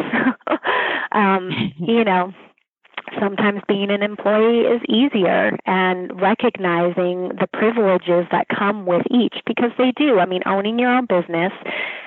[1.11, 2.31] um you know
[3.19, 9.71] sometimes being an employee is easier and recognizing the privileges that come with each because
[9.77, 10.19] they do.
[10.19, 11.53] I mean, owning your own business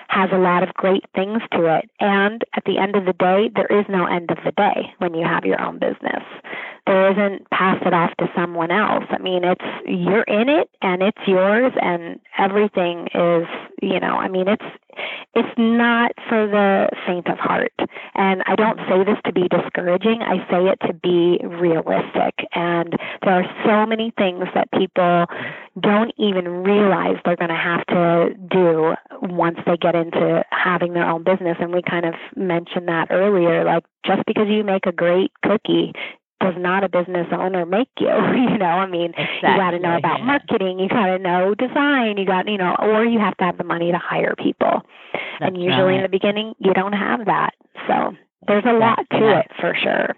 [0.09, 1.91] has a lot of great things to it.
[2.01, 5.15] And at the end of the day, there is no end of the day when
[5.15, 6.23] you have your own business.
[6.87, 9.05] There isn't pass it off to someone else.
[9.11, 13.47] I mean, it's you're in it and it's yours and everything is,
[13.83, 14.65] you know, I mean, it's
[15.35, 17.73] it's not for the faint of heart.
[18.15, 20.23] And I don't say this to be discouraging.
[20.23, 22.35] I say it to be realistic.
[22.55, 25.27] And there are so many things that people
[25.79, 31.09] don't even realize they're going to have to do once they get into having their
[31.09, 31.59] own business.
[31.61, 33.65] And we kind of mentioned that earlier.
[33.65, 35.93] Like, just because you make a great cookie
[36.41, 38.09] does not a business owner make you.
[38.51, 39.51] you know, I mean, exactly.
[39.51, 40.25] you got to know about yeah.
[40.25, 43.59] marketing, you got to know design, you got, you know, or you have to have
[43.59, 44.83] the money to hire people.
[45.41, 45.97] That's and usually right.
[45.97, 47.55] in the beginning, you don't have that.
[47.87, 48.15] So
[48.47, 50.15] there's a lot to it for sure.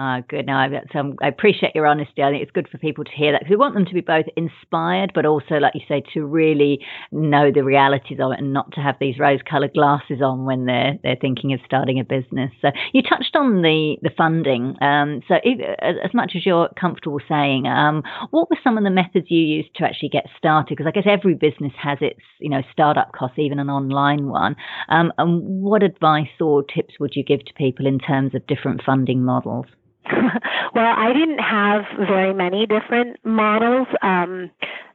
[0.00, 0.46] Ah, good.
[0.46, 2.22] Now, I, so I appreciate your honesty.
[2.22, 4.00] I think it's good for people to hear that because we want them to be
[4.00, 6.78] both inspired, but also, like you say, to really
[7.10, 10.94] know the realities of it and not to have these rose-coloured glasses on when they're
[11.02, 12.52] they're thinking of starting a business.
[12.62, 14.76] So you touched on the the funding.
[14.80, 18.90] Um, so if, as much as you're comfortable saying, um, what were some of the
[18.90, 20.76] methods you used to actually get started?
[20.76, 24.54] Because I guess every business has its you know startup costs, even an online one.
[24.90, 28.82] Um, and what advice or tips would you give to people in terms of different
[28.86, 29.66] funding models?
[30.74, 33.86] well, I didn't have very many different models.
[34.02, 34.50] Um,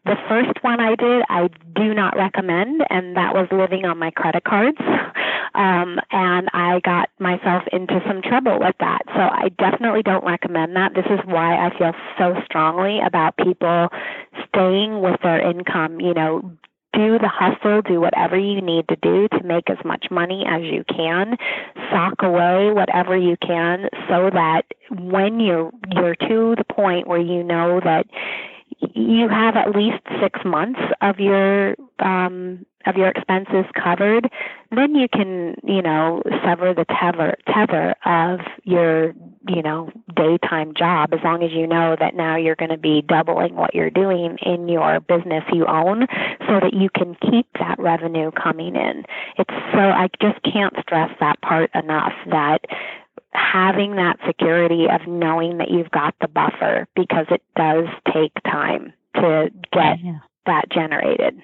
[0.06, 4.12] the first one I did, I do not recommend, and that was living on my
[4.12, 4.78] credit cards.
[5.56, 9.04] Um, and I got myself into some trouble with that.
[9.14, 10.96] So I definitely don't recommend that.
[10.96, 13.90] This is why I feel so strongly about people
[14.50, 16.52] staying with their income, you know,
[16.94, 20.62] do the hustle, do whatever you need to do to make as much money as
[20.62, 21.36] you can,
[21.92, 27.44] sock away whatever you can so that when you're you're to the point where you
[27.44, 28.06] know that
[28.94, 34.30] you have at least six months of your um, of your expenses covered,
[34.72, 39.14] then you can, you know, sever the tether tether of your,
[39.48, 43.02] you know, daytime job as long as you know that now you're going to be
[43.08, 46.08] doubling what you're doing in your business you own
[46.48, 49.06] so that you can keep that revenue coming in.
[49.38, 52.60] It's so I just can't stress that part enough that
[53.34, 58.94] having that security of knowing that you've got the buffer because it does take time
[59.16, 60.20] to get yeah.
[60.46, 61.42] that generated.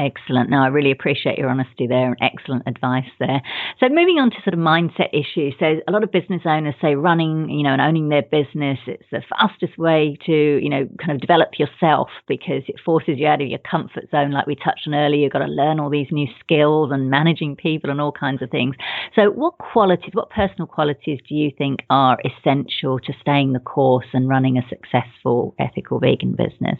[0.00, 0.48] Excellent.
[0.48, 3.42] No, I really appreciate your honesty there and excellent advice there.
[3.80, 5.52] So moving on to sort of mindset issues.
[5.60, 9.04] So a lot of business owners say running, you know, and owning their business, it's
[9.12, 13.42] the fastest way to, you know, kind of develop yourself because it forces you out
[13.42, 15.24] of your comfort zone like we touched on earlier.
[15.24, 18.48] You've got to learn all these new skills and managing people and all kinds of
[18.50, 18.76] things.
[19.14, 24.06] So what qualities, what personal qualities do you think are essential to staying the course
[24.14, 26.78] and running a successful ethical vegan business?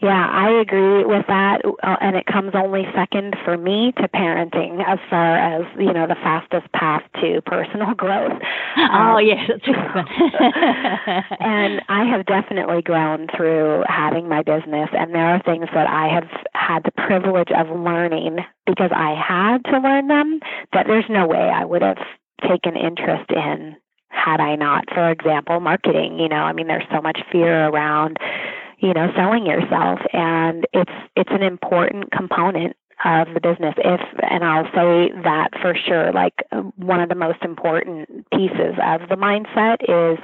[0.00, 4.84] Yeah, I agree with that, uh, and it comes only second for me to parenting
[4.86, 8.40] as far as you know the fastest path to personal growth.
[8.78, 9.66] Oh um, yes, that's
[11.40, 16.08] and I have definitely grown through having my business, and there are things that I
[16.12, 20.40] have had the privilege of learning because I had to learn them
[20.72, 21.98] that there's no way I would have
[22.46, 23.76] taken interest in
[24.08, 24.84] had I not.
[24.92, 26.18] For example, marketing.
[26.18, 28.18] You know, I mean, there's so much fear around
[28.78, 34.42] you know selling yourself and it's it's an important component of the business if and
[34.44, 36.34] I'll say that for sure like
[36.76, 40.18] one of the most important pieces of the mindset is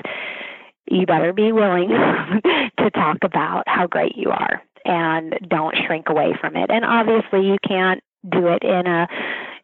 [0.90, 1.88] you better be willing
[2.78, 6.70] to talk about how great you are and don't shrink away from it.
[6.70, 9.06] And obviously you can't do it in a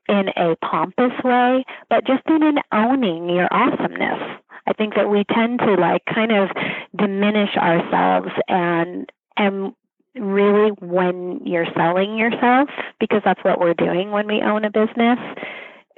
[0.09, 5.25] in a pompous way but just in an owning your awesomeness I think that we
[5.25, 6.51] tend to like kind of
[6.97, 9.73] diminish ourselves and and
[10.15, 12.69] really when you're selling yourself
[13.01, 15.19] because that's what we're doing when we own a business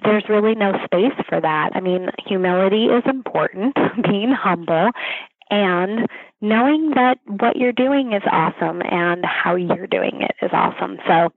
[0.05, 1.71] there's really no space for that.
[1.75, 3.77] I mean, humility is important,
[4.09, 4.91] being humble,
[5.51, 6.07] and
[6.41, 10.99] knowing that what you're doing is awesome and how you're doing it is awesome.
[11.07, 11.33] So,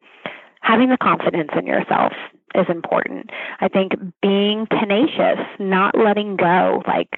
[0.61, 2.13] having the confidence in yourself
[2.55, 3.29] is important.
[3.59, 7.09] I think being tenacious, not letting go, like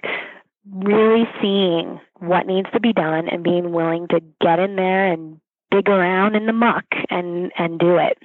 [0.72, 5.40] really seeing what needs to be done and being willing to get in there and
[5.72, 8.18] dig around in the muck and and do it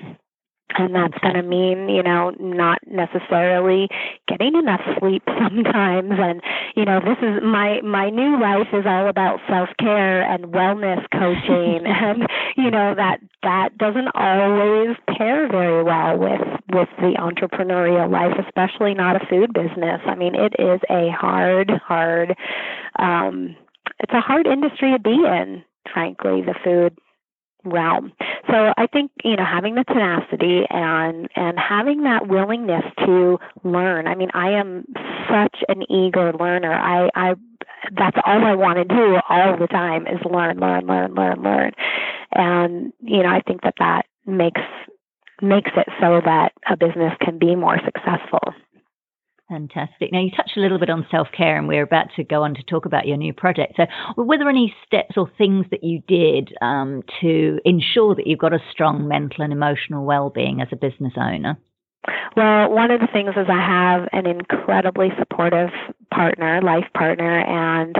[0.78, 3.88] and that's going to mean you know not necessarily
[4.28, 6.12] getting enough sleep sometimes.
[6.18, 6.40] And
[6.76, 11.04] you know this is my my new life is all about self care and wellness
[11.12, 11.86] coaching.
[12.00, 16.40] And you know that that doesn't always pair very well with
[16.72, 20.00] with the entrepreneurial life especially not a food business.
[20.06, 22.36] I mean it is a hard hard
[22.98, 23.56] um
[23.98, 25.62] it's a hard industry to be in
[25.92, 26.96] frankly the food
[27.64, 28.12] realm.
[28.50, 34.06] So I think you know having the tenacity and and having that willingness to learn.
[34.06, 34.84] I mean, I am
[35.28, 36.72] such an eager learner.
[36.72, 37.34] I I
[37.96, 41.72] that's all I want to do all the time is learn, learn, learn, learn, learn.
[42.32, 44.60] And you know, I think that that makes
[45.42, 48.54] makes it so that a business can be more successful.
[49.50, 50.12] Fantastic.
[50.12, 52.54] Now, you touched a little bit on self care, and we're about to go on
[52.54, 53.72] to talk about your new project.
[53.76, 53.84] So,
[54.16, 58.52] were there any steps or things that you did um, to ensure that you've got
[58.52, 61.58] a strong mental and emotional well being as a business owner?
[62.36, 65.70] Well, one of the things is I have an incredibly supportive
[66.14, 67.96] partner, life partner, and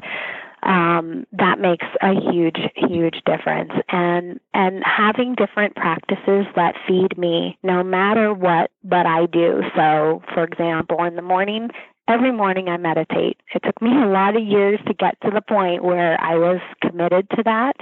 [0.63, 3.73] um, that makes a huge, huge difference.
[3.89, 9.63] And and having different practices that feed me, no matter what what I do.
[9.77, 11.71] So, for example, in the morning,
[12.11, 13.39] every morning I meditate.
[13.55, 16.61] It took me a lot of years to get to the point where I was
[16.83, 17.75] committed to that.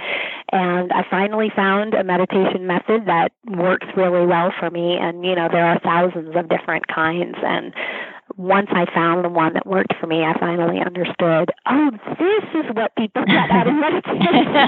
[0.51, 4.97] And I finally found a meditation method that works really well for me.
[4.99, 7.35] And, you know, there are thousands of different kinds.
[7.41, 7.73] And
[8.37, 12.75] once I found the one that worked for me, I finally understood, oh, this is
[12.75, 14.67] what people get out of meditation.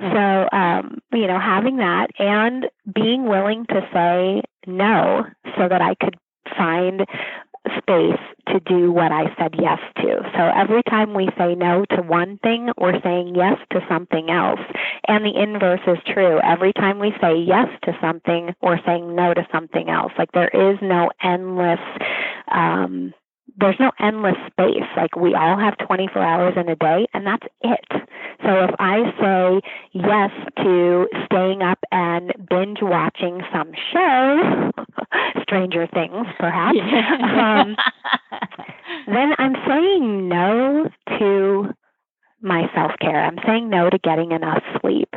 [0.12, 5.24] so, um, you know, having that and being willing to say no
[5.56, 6.16] so that I could
[6.56, 7.06] find
[7.78, 10.20] space to do what I said yes to.
[10.36, 14.60] So every time we say no to one thing, we're saying yes to something else.
[15.08, 16.40] And the inverse is true.
[16.42, 20.12] Every time we say yes to something, we're saying no to something else.
[20.18, 21.80] Like there is no endless
[22.50, 23.14] um
[23.58, 24.88] there's no endless space.
[24.96, 27.84] Like we all have 24 hours in a day, and that's it.
[28.44, 29.60] So if I say
[29.92, 34.70] yes to staying up and binge watching some show,
[35.42, 37.76] Stranger Things, perhaps, um,
[39.06, 40.88] then I'm saying no
[41.18, 41.72] to
[42.40, 43.24] my self care.
[43.24, 45.08] I'm saying no to getting enough sleep.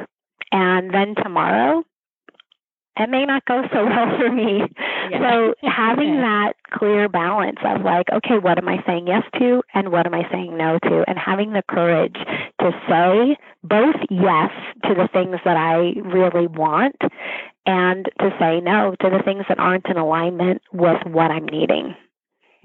[0.51, 1.83] And then tomorrow,
[2.97, 4.61] it may not go so well for me.
[5.11, 5.31] Yeah.
[5.31, 9.91] So having that clear balance of like, okay, what am I saying yes to and
[9.91, 11.03] what am I saying no to?
[11.07, 12.17] And having the courage
[12.59, 14.51] to say both yes
[14.83, 16.95] to the things that I really want
[17.65, 21.95] and to say no to the things that aren't in alignment with what I'm needing.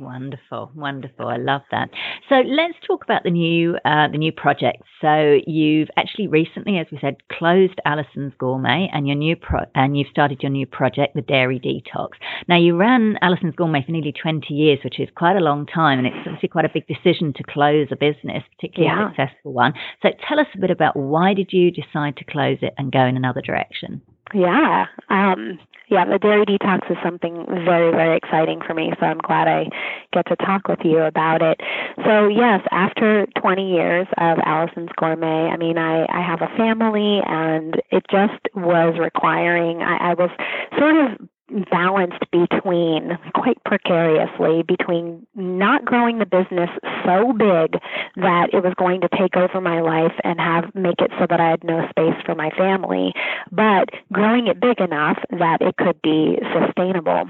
[0.01, 1.29] Wonderful, wonderful.
[1.29, 1.91] I love that.
[2.31, 4.83] So let's talk about the new uh, the new project.
[5.03, 9.99] So you've actually recently, as we said, closed Allison's Gourmet, and your new pro- and
[9.99, 12.13] you've started your new project, the Dairy Detox.
[12.49, 15.99] Now you ran Allison's Gourmet for nearly twenty years, which is quite a long time,
[15.99, 19.09] and it's obviously quite a big decision to close a business, particularly yeah.
[19.09, 19.75] a successful one.
[20.01, 23.05] So tell us a bit about why did you decide to close it and go
[23.05, 24.01] in another direction?
[24.33, 24.87] Yeah.
[25.09, 25.59] Um,
[25.91, 28.93] yeah, the dairy detox is something very, very exciting for me.
[29.01, 29.69] So I'm glad I
[30.13, 31.61] get to talk with you about it.
[32.05, 37.21] So yes, after 20 years of Allison's Gourmet, I mean, I, I have a family
[37.27, 40.31] and it just was requiring, I, I was
[40.79, 41.29] sort of
[41.71, 46.71] balanced between quite precariously between not growing the business
[47.05, 47.81] so big
[48.17, 51.41] that it was going to take over my life and have make it so that
[51.41, 53.13] I had no space for my family,
[53.51, 57.29] but growing it big enough that it could be sustainable.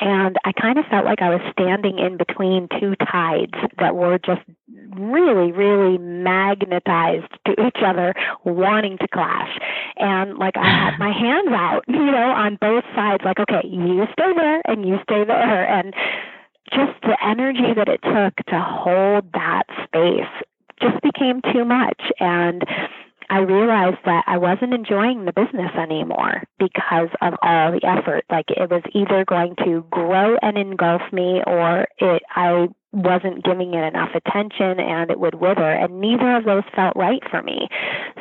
[0.00, 4.18] And I kind of felt like I was standing in between two tides that were
[4.18, 4.42] just
[4.90, 8.14] really, really magnetized to each other,
[8.44, 9.58] wanting to clash.
[9.96, 14.06] And like I had my hands out, you know, on both sides, like, okay, you
[14.12, 15.66] stay there and you stay there.
[15.66, 15.94] And
[16.70, 20.30] just the energy that it took to hold that space
[20.80, 22.00] just became too much.
[22.20, 22.62] And
[23.30, 28.24] I realized that I wasn't enjoying the business anymore because of all the effort.
[28.30, 33.74] Like it was either going to grow and engulf me or it I wasn't giving
[33.74, 37.68] it enough attention and it would wither and neither of those felt right for me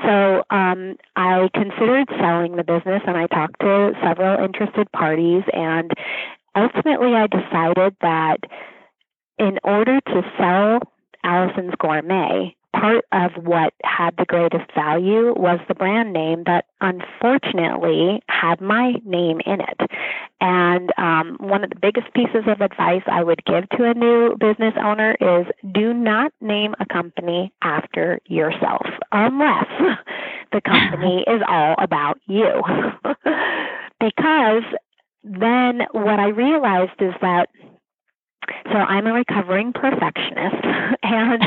[0.03, 5.91] so um i considered selling the business and i talked to several interested parties and
[6.53, 8.39] ultimately i decided that
[9.39, 10.80] in order to sell
[11.24, 18.22] allison's gourmet part of what had the greatest value was the brand name that unfortunately
[18.30, 19.92] had my name in it.
[20.40, 24.36] And um, one of the biggest pieces of advice I would give to a new
[24.40, 29.66] business owner is do not name a company after yourself unless
[30.52, 32.62] the company is all about you.
[34.00, 34.64] because
[35.24, 37.50] then what I realized is that
[38.66, 40.64] so I'm a recovering perfectionist
[41.04, 41.43] and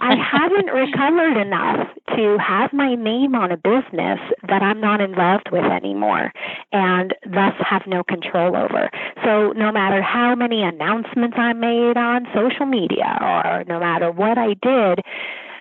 [0.00, 4.18] I haven't recovered enough to have my name on a business
[4.48, 6.32] that I'm not involved with anymore
[6.72, 8.90] and thus have no control over.
[9.24, 14.38] So no matter how many announcements I made on social media or no matter what
[14.38, 15.04] I did,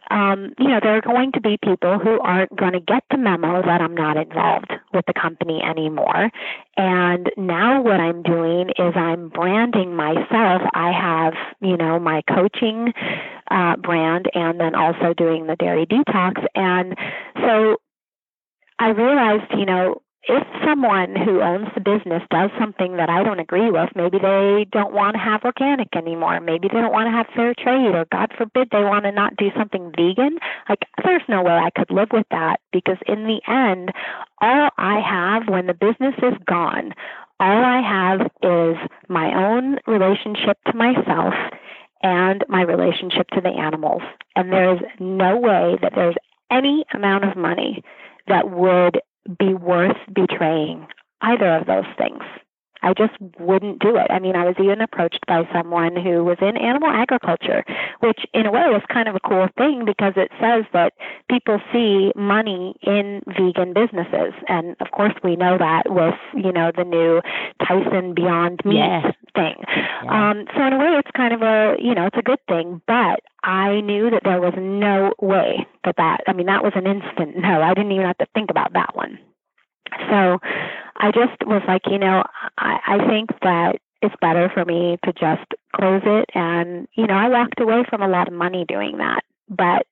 [0.10, 3.18] um, you know, there are going to be people who aren't going to get the
[3.18, 6.30] memo that I'm not involved with the company anymore.
[6.78, 10.62] And now what I'm doing is I'm branding myself.
[10.74, 12.94] I have, you know, my coaching
[13.52, 16.46] uh, brand and then also doing the dairy detox.
[16.56, 16.96] And
[17.42, 17.78] so
[18.80, 23.40] I realized, you know, if someone who owns the business does something that I don't
[23.40, 27.12] agree with, maybe they don't want to have organic anymore, maybe they don't want to
[27.12, 31.24] have fair trade, or God forbid they want to not do something vegan, like there's
[31.30, 33.92] no way I could live with that because in the end,
[34.42, 36.94] all I have when the business is gone,
[37.40, 41.34] all I have is my own relationship to myself
[42.04, 44.02] and my relationship to the animals.
[44.36, 46.16] And there is no way that there's
[46.52, 47.84] any amount of money
[48.28, 49.00] that would
[49.40, 50.88] be worth betraying
[51.22, 52.24] either of those things.
[52.88, 54.08] I just wouldn't do it.
[54.10, 57.66] I mean, I was even approached by someone who was in animal agriculture,
[58.00, 60.94] which in a way is kind of a cool thing because it says that
[61.30, 64.32] people see money in vegan businesses.
[64.48, 67.22] And of course, we know that with, you know, the new
[67.68, 69.14] Tyson Beyond Meat yes.
[69.36, 69.56] thing.
[70.06, 70.32] Yeah.
[70.32, 72.82] Um, so in a way, it's kind of a, you know, it's a good thing.
[72.88, 76.88] But I knew that there was no way that that, I mean, that was an
[76.88, 77.62] instant no.
[77.62, 79.20] I didn't even have to think about that one.
[80.10, 80.40] So
[80.98, 82.24] I just was like, you know,
[82.58, 85.46] I, I think that it's better for me to just
[85.76, 86.26] close it.
[86.34, 89.22] And, you know, I walked away from a lot of money doing that.
[89.50, 89.88] But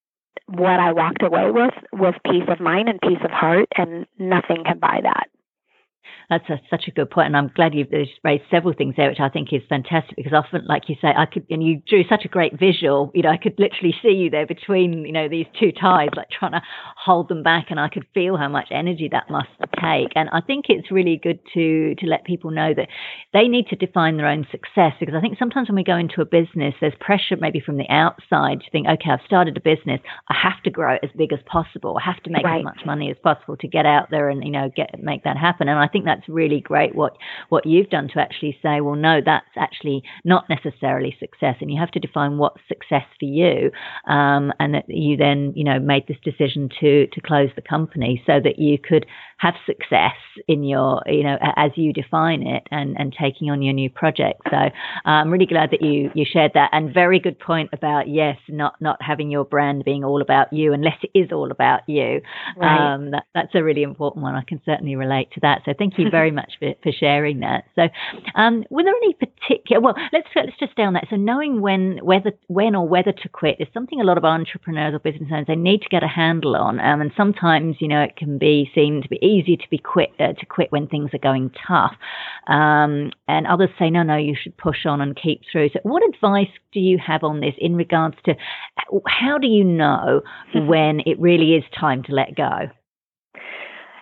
[0.47, 4.63] what I walked away with was peace of mind and peace of heart, and nothing
[4.63, 5.27] can buy that.
[6.29, 7.91] That's a, such a good point, and I'm glad you've
[8.23, 10.15] raised several things there, which I think is fantastic.
[10.15, 13.11] Because often, like you say, I could, and you drew such a great visual.
[13.13, 16.29] You know, I could literally see you there between, you know, these two tides, like
[16.29, 16.61] trying to
[16.97, 19.49] hold them back, and I could feel how much energy that must
[19.81, 20.11] take.
[20.15, 22.87] And I think it's really good to to let people know that
[23.33, 24.93] they need to define their own success.
[24.99, 27.89] Because I think sometimes when we go into a business, there's pressure maybe from the
[27.89, 29.99] outside to think, okay, I've started a business,
[30.29, 32.59] I have to grow it as big as possible, I have to make right.
[32.59, 35.37] as much money as possible to get out there and you know get make that
[35.37, 35.67] happen.
[35.67, 37.17] And I think that's really great what
[37.49, 41.79] what you've done to actually say, well, no, that's actually not necessarily success, and you
[41.79, 43.71] have to define what's success for you,
[44.07, 48.21] um, and that you then you know made this decision to to close the company
[48.25, 49.05] so that you could
[49.37, 50.15] have success
[50.47, 54.41] in your you know as you define it and and taking on your new project.
[54.49, 54.69] So uh,
[55.05, 58.75] I'm really glad that you you shared that, and very good point about yes, not
[58.81, 62.21] not having your brand being all about you unless it is all about you.
[62.57, 62.93] Right.
[62.93, 64.35] Um, that, that's a really important one.
[64.35, 65.61] I can certainly relate to that.
[65.65, 67.65] So thank you very much for, for sharing that.
[67.75, 67.87] So,
[68.35, 69.81] um, were there any particular?
[69.81, 71.07] Well, let's let's just stay on that.
[71.09, 74.93] So, knowing when whether when or whether to quit is something a lot of entrepreneurs
[74.93, 76.79] or business owners they need to get a handle on.
[76.79, 80.09] Um, and sometimes, you know, it can be seen to be easier to be quit
[80.19, 81.93] uh, to quit when things are going tough.
[82.47, 85.69] Um, and others say, no, no, you should push on and keep through.
[85.69, 88.35] So, what advice do you have on this in regards to
[89.07, 90.21] how do you know
[90.55, 92.69] when it really is time to let go?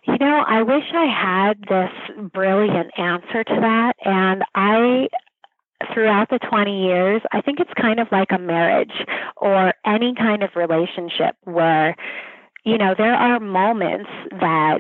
[0.06, 3.94] You know, I wish I had this brilliant answer to that.
[4.04, 5.08] And I,
[5.94, 9.06] throughout the 20 years, I think it's kind of like a marriage
[9.38, 11.96] or any kind of relationship where,
[12.66, 14.80] you know, there are moments that,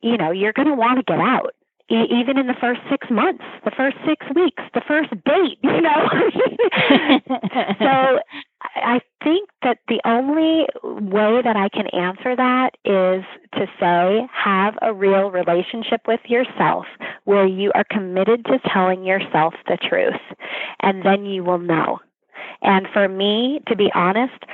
[0.00, 1.54] you know, you're going to want to get out
[1.92, 6.08] even in the first six months, the first six weeks, the first date, you know.
[7.78, 8.18] so
[8.76, 14.74] I think that the only way that I can answer that is to say have
[14.82, 16.86] a real relationship with yourself
[17.24, 20.20] where you are committed to telling yourself the truth,
[20.80, 21.98] and then you will know.
[22.62, 24.44] And for me, to be honest,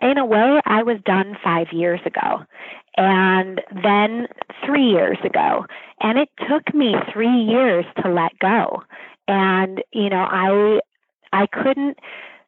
[0.00, 2.44] in a way, I was done five years ago
[2.96, 4.26] and then
[4.64, 5.66] three years ago.
[6.00, 8.82] And it took me three years to let go.
[9.28, 10.80] And, you know, I
[11.32, 11.98] I couldn't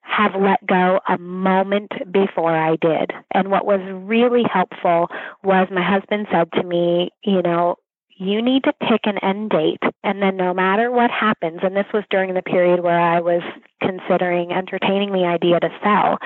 [0.02, 3.12] have let go a moment before I did.
[3.32, 5.08] And what was really helpful
[5.42, 7.76] was my husband said to me, you know,
[8.18, 9.82] you need to pick an end date.
[10.04, 13.42] And then no matter what happens, and this was during the period where I was
[13.80, 16.18] considering entertaining the idea to sell,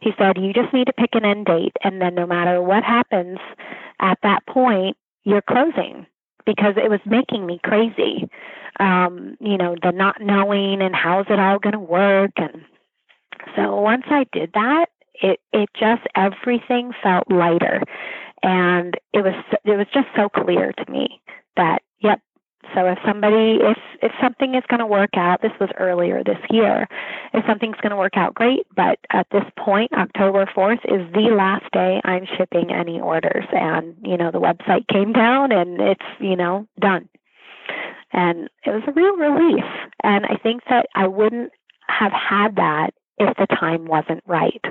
[0.00, 1.72] he said, you just need to pick an end date.
[1.82, 3.38] And then no matter what happens
[4.00, 6.06] at that point, you're closing
[6.44, 8.28] because it was making me crazy.
[8.80, 12.32] Um, you know, the not knowing and how's it all going to work.
[12.36, 12.62] And
[13.56, 14.86] so once I did that,
[15.20, 17.82] it, it just, everything felt lighter.
[18.42, 19.34] And it was
[19.64, 21.20] it was just so clear to me
[21.56, 22.20] that yep
[22.74, 26.38] so if somebody if if something is going to work out this was earlier this
[26.50, 26.86] year
[27.34, 28.66] if something's going to work out great.
[28.76, 33.44] But at this point october 4th is the last day i'm shipping any orders.
[33.50, 37.08] And you know the website came down and it's you know done.
[38.12, 39.64] And it was a real relief.
[40.04, 41.50] And i think that i wouldn't
[41.88, 44.64] have had that if the time wasn't right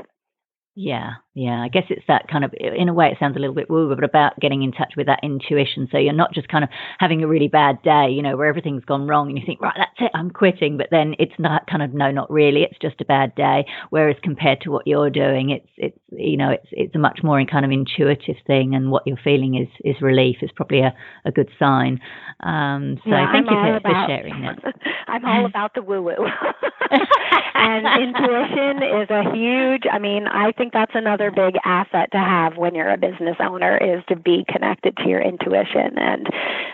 [0.80, 1.60] yeah, yeah.
[1.64, 3.88] I guess it's that kind of, in a way, it sounds a little bit woo,
[3.88, 5.88] woo, but about getting in touch with that intuition.
[5.92, 6.70] So you're not just kind of
[7.00, 9.74] having a really bad day, you know, where everything's gone wrong and you think, right,
[9.76, 10.78] that's it, I'm quitting.
[10.78, 12.62] But then it's not kind of, no, not really.
[12.62, 13.66] It's just a bad day.
[13.90, 17.44] Whereas compared to what you're doing, it's, it's, you know, it's, it's a much more
[17.46, 18.76] kind of intuitive thing.
[18.76, 20.94] And what you're feeling is, is relief is probably a,
[21.26, 22.00] a good sign.
[22.42, 24.76] Um, so yeah, thank I'm you for, about, for sharing that.
[25.08, 26.14] I'm all about the woo woo.
[27.54, 32.58] and intuition is a huge, I mean, I think that's another big asset to have
[32.58, 35.98] when you're a business owner is to be connected to your intuition.
[35.98, 36.28] And,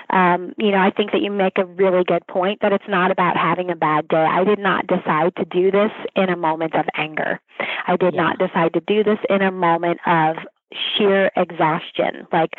[0.09, 3.11] um, you know, I think that you make a really good point that it's not
[3.11, 4.17] about having a bad day.
[4.17, 7.39] I did not decide to do this in a moment of anger.
[7.87, 8.21] I did yeah.
[8.21, 10.37] not decide to do this in a moment of
[10.97, 12.27] sheer exhaustion.
[12.31, 12.51] Like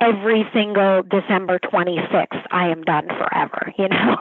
[0.00, 4.16] every single December 26th, I am done forever, you know?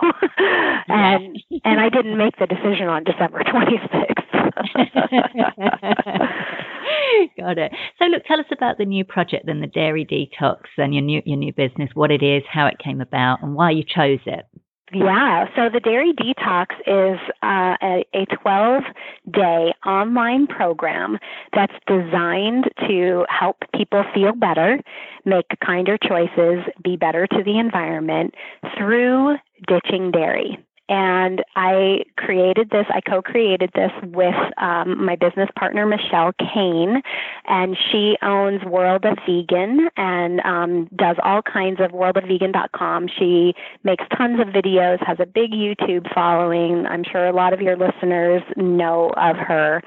[0.87, 4.25] and and I didn't make the decision on December 26th.
[7.37, 7.71] Got it.
[7.99, 11.21] So look, tell us about the new project then, the Dairy Detox and your new
[11.25, 14.45] your new business, what it is, how it came about and why you chose it.
[14.93, 18.83] Yeah, so the Dairy Detox is uh, a 12
[19.31, 21.17] day online program
[21.53, 24.79] that's designed to help people feel better,
[25.25, 28.35] make kinder choices, be better to the environment
[28.77, 32.85] through ditching dairy and I created this.
[32.89, 37.01] I co-created this with um, my business partner Michelle Cehn,
[37.45, 43.07] and she owns World of Vegan and um, does all kinds of worldofvegan.com.
[43.17, 46.85] She makes tons of videos, has a big YouTube following.
[46.85, 49.81] I'm sure a lot of your listeners know of her,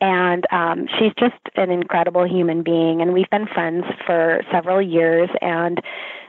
[0.00, 3.00] and um, she's just an incredible human being.
[3.00, 5.80] And we've been friends for several years, and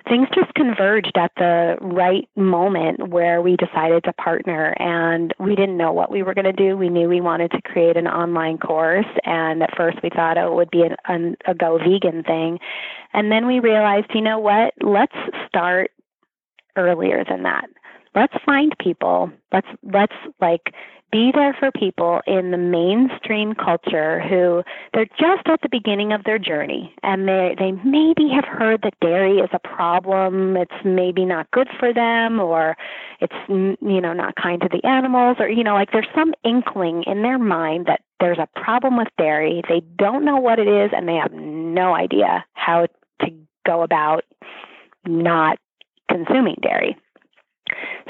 [0.07, 5.77] things just converged at the right moment where we decided to partner and we didn't
[5.77, 6.77] know what we were going to do.
[6.77, 10.51] We knew we wanted to create an online course and at first we thought oh,
[10.51, 12.59] it would be an, an, a go vegan thing.
[13.13, 14.73] And then we realized, you know what?
[14.81, 15.15] Let's
[15.47, 15.91] start
[16.75, 17.65] earlier than that.
[18.15, 19.31] Let's find people.
[19.53, 20.73] Let's let's like
[21.11, 26.23] be there for people in the mainstream culture who they're just at the beginning of
[26.23, 31.25] their journey and they they maybe have heard that dairy is a problem it's maybe
[31.25, 32.75] not good for them or
[33.19, 37.03] it's you know not kind to the animals or you know like there's some inkling
[37.07, 40.91] in their mind that there's a problem with dairy they don't know what it is
[40.95, 42.87] and they have no idea how
[43.21, 43.31] to
[43.65, 44.23] go about
[45.05, 45.57] not
[46.09, 46.97] consuming dairy.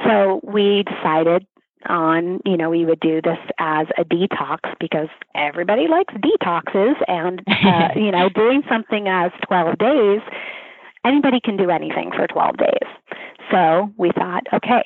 [0.05, 1.45] So we decided
[1.87, 7.41] on, you know, we would do this as a detox because everybody likes detoxes and,
[7.65, 10.21] uh, you know, doing something as 12 days,
[11.05, 12.89] anybody can do anything for 12 days.
[13.51, 14.83] So we thought, okay,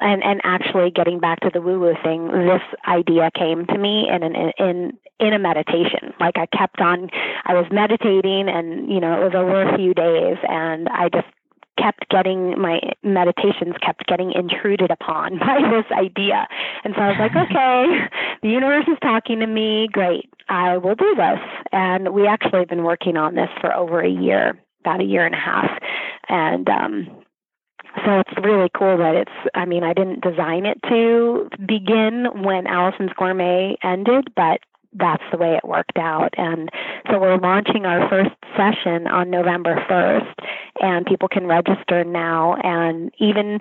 [0.00, 4.08] and and actually getting back to the woo woo thing, this idea came to me
[4.08, 6.12] in an in in a meditation.
[6.20, 7.08] Like I kept on,
[7.44, 11.26] I was meditating, and you know it was over a few days, and I just
[11.78, 16.46] kept getting my meditations kept getting intruded upon by this idea.
[16.84, 18.08] And so I was like, okay,
[18.42, 19.88] the universe is talking to me.
[19.90, 20.30] Great.
[20.48, 21.40] I will do this.
[21.72, 25.24] And we actually have been working on this for over a year, about a year
[25.24, 25.70] and a half.
[26.28, 27.22] And um
[28.06, 32.66] so it's really cool that it's I mean, I didn't design it to begin when
[32.66, 34.60] Allison's Gourmet ended, but
[34.94, 36.34] that's the way it worked out.
[36.36, 36.68] And
[37.10, 40.34] so we're launching our first session on November 1st,
[40.80, 42.56] and people can register now.
[42.62, 43.60] And even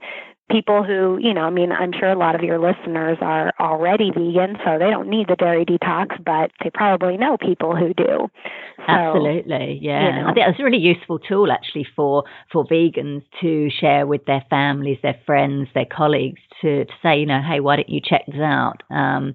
[0.52, 4.12] people who, you know, I mean, I'm sure a lot of your listeners are already
[4.12, 8.30] vegan, so they don't need the dairy detox, but they probably know people who do.
[8.78, 10.08] So, Absolutely, yeah.
[10.08, 10.30] You know.
[10.30, 14.44] I think it's a really useful tool actually for for vegans to share with their
[14.50, 18.26] families, their friends, their colleagues to, to say, you know, hey, why don't you check
[18.28, 18.84] this out?
[18.90, 19.34] Um,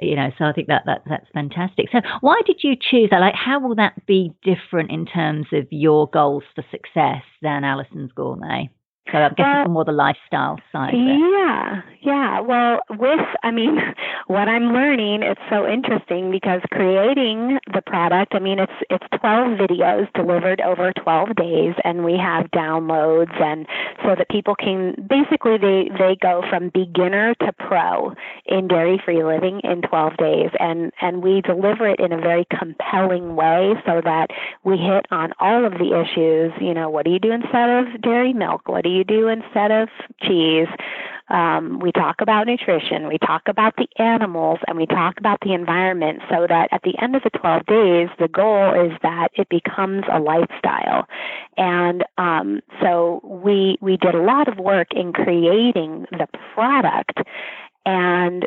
[0.00, 1.86] you know, so I think that, that that's fantastic.
[1.90, 3.20] So why did you choose that?
[3.20, 8.12] Like, how will that be different in terms of your goals for success than Alison's
[8.12, 8.70] Gourmet?
[9.10, 10.92] So I'm guessing uh, more the lifestyle side.
[10.94, 12.40] Yeah, yeah.
[12.40, 13.78] Well, with I mean,
[14.26, 18.34] what I'm learning, it's so interesting because creating the product.
[18.34, 23.66] I mean, it's it's 12 videos delivered over 12 days, and we have downloads, and
[24.04, 28.12] so that people can basically they they go from beginner to pro
[28.46, 32.46] in dairy free living in 12 days, and and we deliver it in a very
[32.58, 34.28] compelling way so that
[34.64, 36.52] we hit on all of the issues.
[36.60, 38.68] You know, what do you do instead of dairy milk?
[38.68, 39.88] What do you you do instead of
[40.20, 40.68] cheese.
[41.30, 45.52] Um, we talk about nutrition, we talk about the animals, and we talk about the
[45.52, 49.46] environment so that at the end of the 12 days, the goal is that it
[49.50, 51.06] becomes a lifestyle.
[51.58, 57.18] And um, so we, we did a lot of work in creating the product.
[57.84, 58.46] And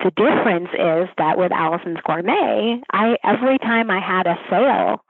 [0.00, 5.04] the difference is that with Allison's Gourmet, I every time I had a sale,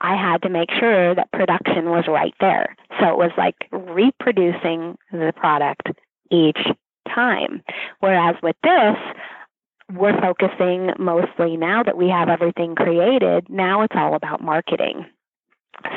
[0.00, 2.76] I had to make sure that production was right there.
[3.00, 5.88] So it was like reproducing the product
[6.30, 6.58] each
[7.12, 7.62] time.
[8.00, 8.96] Whereas with this,
[9.92, 15.06] we're focusing mostly now that we have everything created, now it's all about marketing.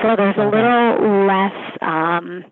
[0.02, 2.44] So there's a little less um,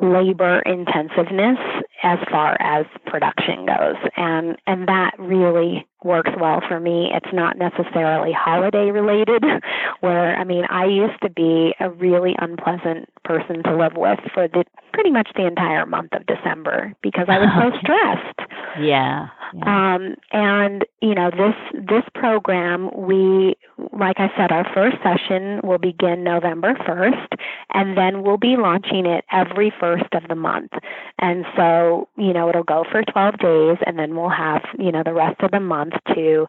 [0.00, 1.58] labor intensiveness
[2.02, 7.56] as far as production goes and and that really works well for me it's not
[7.58, 9.42] necessarily holiday related
[10.00, 14.46] where i mean i used to be a really unpleasant person to live with for
[14.48, 18.50] the pretty much the entire month of december because i was so stressed
[18.80, 19.94] yeah, yeah.
[19.94, 21.54] um and you know this
[21.88, 23.56] this program we
[23.92, 27.38] like I said, our first session will begin November 1st,
[27.72, 30.72] and then we'll be launching it every first of the month.
[31.18, 35.02] And so, you know, it'll go for 12 days, and then we'll have, you know,
[35.04, 36.46] the rest of the month to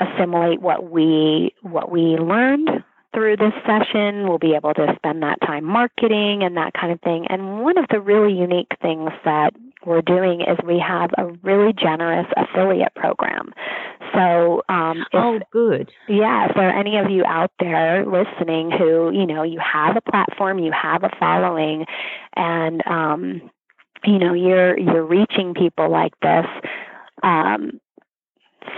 [0.00, 2.68] assimilate what we what we learned
[3.14, 4.28] through this session.
[4.28, 7.26] We'll be able to spend that time marketing and that kind of thing.
[7.30, 9.54] And one of the really unique things that
[9.86, 13.52] we're doing is we have a really generous affiliate program.
[14.14, 15.90] So, um, if, oh, good.
[16.08, 19.96] Yeah, if there are any of you out there listening who, you know, you have
[19.96, 21.86] a platform, you have a following,
[22.34, 23.50] and um,
[24.04, 26.46] you know, you're you're reaching people like this.
[27.22, 27.80] Um,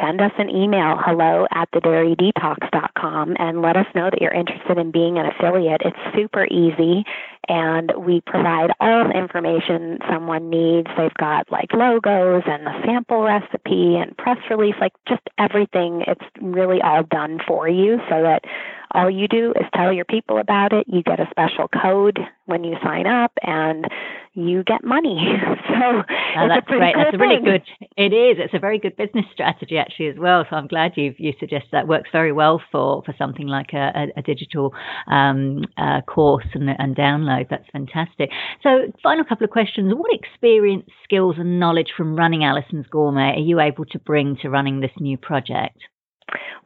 [0.01, 4.91] send us an email, hello at thedairydetox.com, and let us know that you're interested in
[4.91, 5.83] being an affiliate.
[5.85, 7.05] It's super easy,
[7.49, 10.89] and we provide all the information someone needs.
[10.97, 16.05] They've got like logos and a sample recipe and press release, like just everything.
[16.07, 18.45] It's really all done for you so that
[18.93, 20.87] all you do is tell your people about it.
[20.89, 23.87] You get a special code when you sign up, and
[24.35, 25.19] you get money.
[25.69, 26.03] so
[26.37, 26.95] oh, that's great.
[26.97, 27.63] That's a really good.
[27.97, 28.39] It is.
[28.39, 30.45] It's a very good business strategy actually as well.
[30.49, 33.93] So I'm glad you you suggest that works very well for for something like a,
[33.95, 34.75] a, a digital
[35.11, 37.49] um, uh, course and, and download.
[37.51, 38.31] That's fantastic.
[38.63, 39.93] So final couple of questions.
[39.95, 44.51] What experience, skills, and knowledge from running Alison's Gourmet are you able to bring to
[44.51, 45.79] running this new project?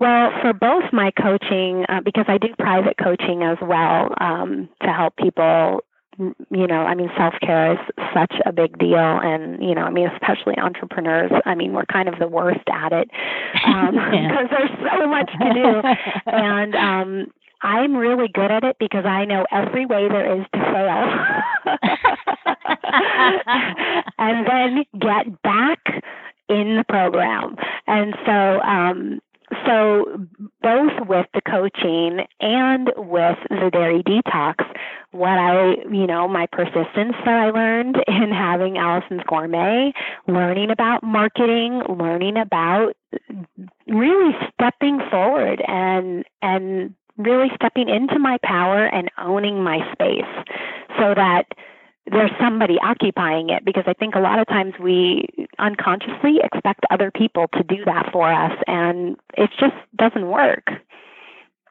[0.00, 4.88] Well, for both my coaching, uh, because I do private coaching as well um, to
[4.88, 5.80] help people.
[6.18, 7.78] You know, I mean, self care is
[8.14, 11.32] such a big deal, and you know, I mean, especially entrepreneurs.
[11.46, 13.10] I mean, we're kind of the worst at it
[13.64, 15.80] um, because there's so much to do,
[16.26, 17.32] and um,
[17.62, 21.08] I'm really good at it because I know every way there is to fail.
[24.18, 25.78] and then get back
[26.48, 27.56] in the program.
[27.86, 29.20] And so um
[29.66, 30.26] so
[30.62, 34.64] both with the coaching and with the dairy detox
[35.12, 39.92] what i you know my persistence that i learned in having alison's gourmet
[40.26, 42.94] learning about marketing learning about
[43.86, 50.24] really stepping forward and and really stepping into my power and owning my space
[50.98, 51.44] so that
[52.10, 55.26] there's somebody occupying it because I think a lot of times we
[55.58, 60.66] unconsciously expect other people to do that for us and it just doesn't work.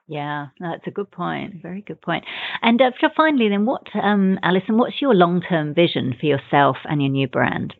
[0.08, 1.62] Yeah, that's a good point.
[1.62, 2.26] Very good point.
[2.62, 7.02] And uh, finally, then, what, um, Alison, what's your long term vision for yourself and
[7.02, 7.74] your new brand?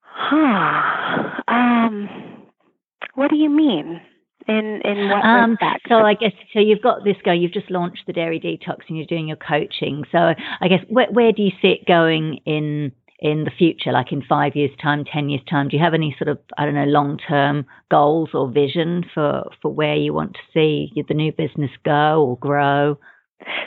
[0.00, 1.42] Huh.
[1.48, 2.08] Um,
[3.14, 4.00] what do you mean?
[4.46, 5.86] In in what um, respect?
[5.88, 6.60] So I guess so.
[6.60, 7.32] You've got this go.
[7.32, 10.04] You've just launched the dairy detox, and you're doing your coaching.
[10.12, 14.12] So I guess where, where do you see it going in in the future, like
[14.12, 15.68] in five years' time, ten years' time?
[15.68, 19.44] Do you have any sort of I don't know long term goals or vision for
[19.62, 22.98] for where you want to see the new business go or grow?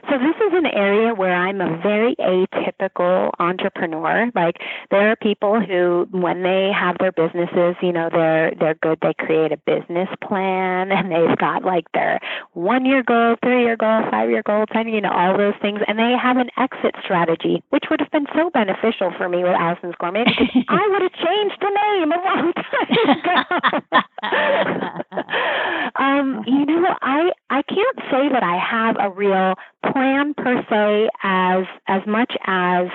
[0.10, 4.32] So this is an area where I'm a very atypical entrepreneur.
[4.34, 4.56] Like
[4.90, 9.14] there are people who when they have their businesses, you know, they're they're good, they
[9.14, 12.20] create a business plan and they've got like their
[12.54, 15.82] one year goal, three year goal, five year goal, ten, you know, all those things
[15.88, 19.56] and they have an exit strategy, which would have been so beneficial for me with
[19.60, 24.02] Allison's Gourmet because I would have changed the name a long time ago.
[25.98, 29.56] um, you know, I I can't say that I have a real
[29.92, 32.88] plan per se as as much as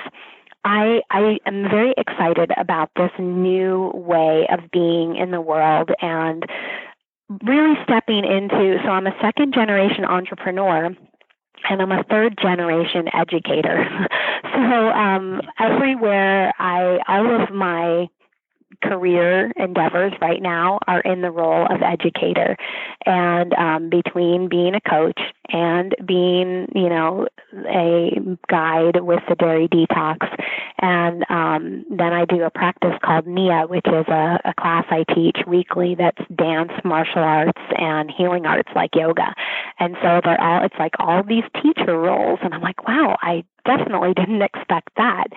[0.64, 6.44] I I am very excited about this new way of being in the world and
[7.44, 10.94] really stepping into so I'm a second generation entrepreneur
[11.68, 13.86] and I'm a third generation educator.
[14.52, 18.08] so um, everywhere I all of my
[18.82, 22.56] career endeavors right now are in the role of educator.
[23.06, 27.26] And um, between being a coach and being you know
[27.68, 28.10] a
[28.48, 30.18] guide with the dairy detox.
[30.78, 35.04] And um, then i do a practice called nia which is a, a class i
[35.14, 39.34] teach weekly that's dance martial arts and healing arts like yoga.
[39.78, 42.38] And so they're all it's like all these teacher roles.
[42.42, 45.28] And i'm like wow i definitely didn't expect that.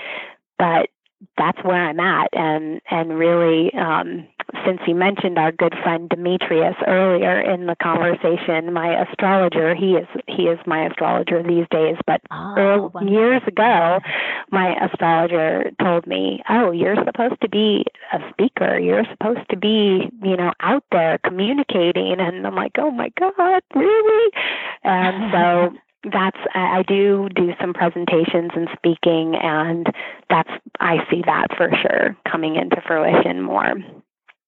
[0.58, 0.90] But
[1.38, 2.30] that's where I'm at.
[2.34, 4.28] And and really, um,
[4.66, 10.08] since you mentioned our good friend Demetrius earlier in the conversation, my astrologer, he is
[10.28, 11.98] he is my astrologer these days.
[12.06, 14.00] But oh, early, years ago,
[14.52, 18.80] my astrologer told me, "Oh, you're supposed to be a speaker.
[18.80, 23.64] You're supposed to be, you know, out there communicating." And I'm like, "Oh my God,
[23.74, 24.32] really?"
[24.84, 25.78] And so
[26.12, 29.88] that's I do do some presentations and speaking, and
[30.30, 30.50] that's
[30.80, 33.74] I see that for sure coming into fruition more.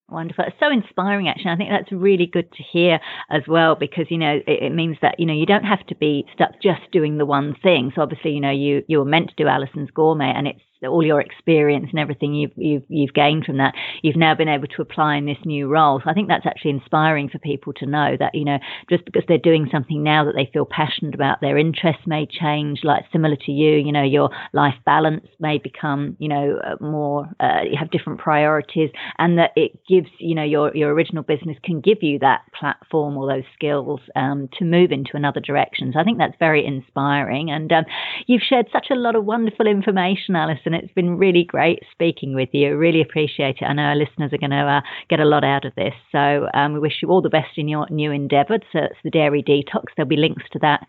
[0.10, 0.46] Wonderful.
[0.48, 1.52] It's so inspiring, actually.
[1.52, 2.98] I think that's really good to hear
[3.30, 5.96] as well because, you know, it, it, means that, you know, you don't have to
[5.96, 7.92] be stuck just doing the one thing.
[7.94, 11.06] So obviously, you know, you, you were meant to do Allison's Gourmet and it's all
[11.06, 14.82] your experience and everything you've, you've, you've gained from that, you've now been able to
[14.82, 16.02] apply in this new role.
[16.04, 18.60] So I think that's actually inspiring for people to know that, you know,
[18.90, 22.82] just because they're doing something now that they feel passionate about, their interests may change,
[22.84, 27.28] like similar to you, you know, your life balance may become, you know, uh, more,
[27.40, 31.58] uh, you have different priorities and that it gives, you know, your, your original business
[31.64, 35.92] can give you that platform or those skills um, to move into another direction.
[35.94, 37.50] So I think that's very inspiring.
[37.52, 37.86] And um,
[38.28, 42.36] you've shared such a lot of wonderful information, Alice and it's been really great speaking
[42.36, 42.78] with you.
[42.78, 43.66] Really appreciate it.
[43.66, 45.94] I know our listeners are going to uh, get a lot out of this.
[46.12, 48.60] So um, we wish you all the best in your new endeavour.
[48.72, 49.86] So it's the Dairy Detox.
[49.96, 50.86] There'll be links to that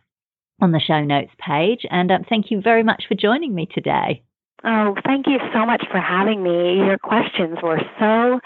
[0.60, 1.86] on the show notes page.
[1.90, 4.22] And um, thank you very much for joining me today.
[4.64, 6.76] Oh, thank you so much for having me.
[6.84, 8.40] Your questions were so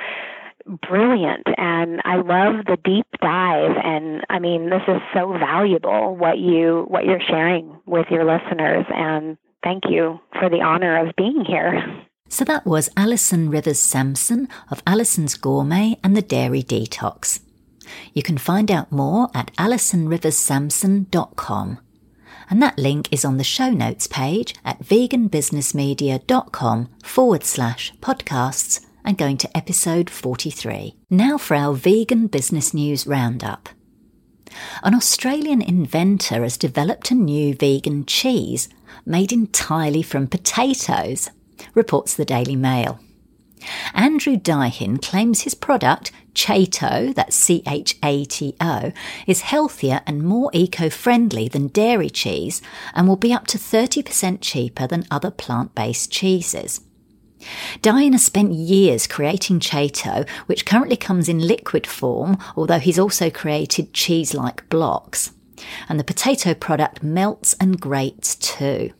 [0.89, 6.39] brilliant and I love the deep dive and I mean this is so valuable what
[6.39, 11.45] you what you're sharing with your listeners and thank you for the honor of being
[11.45, 11.83] here.
[12.29, 17.41] So that was Allison Rivers Samson of Allison's Gourmet and the Dairy Detox.
[18.15, 21.79] You can find out more at allisonriverssamson.com.
[22.49, 29.19] And that link is on the show notes page at veganbusinessmedia.com forward slash podcasts and
[29.19, 30.95] going to episode 43.
[31.11, 33.69] Now for our vegan business news roundup.
[34.83, 38.69] An Australian inventor has developed a new vegan cheese
[39.07, 41.31] made entirely from potatoes,
[41.75, 42.99] reports the Daily Mail.
[43.95, 48.93] Andrew Dyhin claims his product, Chato, that's C H A T O,
[49.27, 52.63] is healthier and more eco friendly than dairy cheese
[52.95, 56.81] and will be up to 30% cheaper than other plant based cheeses.
[57.85, 63.93] Has spent years creating Chato, which currently comes in liquid form, although he's also created
[63.93, 65.33] cheese like blocks
[65.89, 68.93] and the potato product melts and grates too.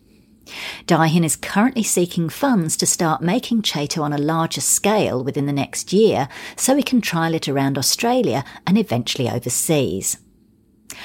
[0.87, 5.53] Dyhin is currently seeking funds to start making Chato on a larger scale within the
[5.53, 10.19] next year so he can trial it around Australia and eventually overseas.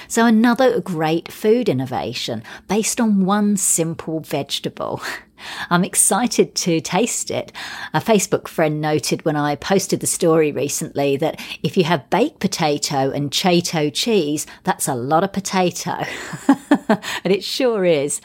[0.10, 5.02] So, another great food innovation based on one simple vegetable.
[5.70, 7.52] I'm excited to taste it.
[7.94, 12.40] A Facebook friend noted when I posted the story recently that if you have baked
[12.40, 16.06] potato and Chato cheese, that's a lot of potato.
[16.88, 18.22] and it sure is.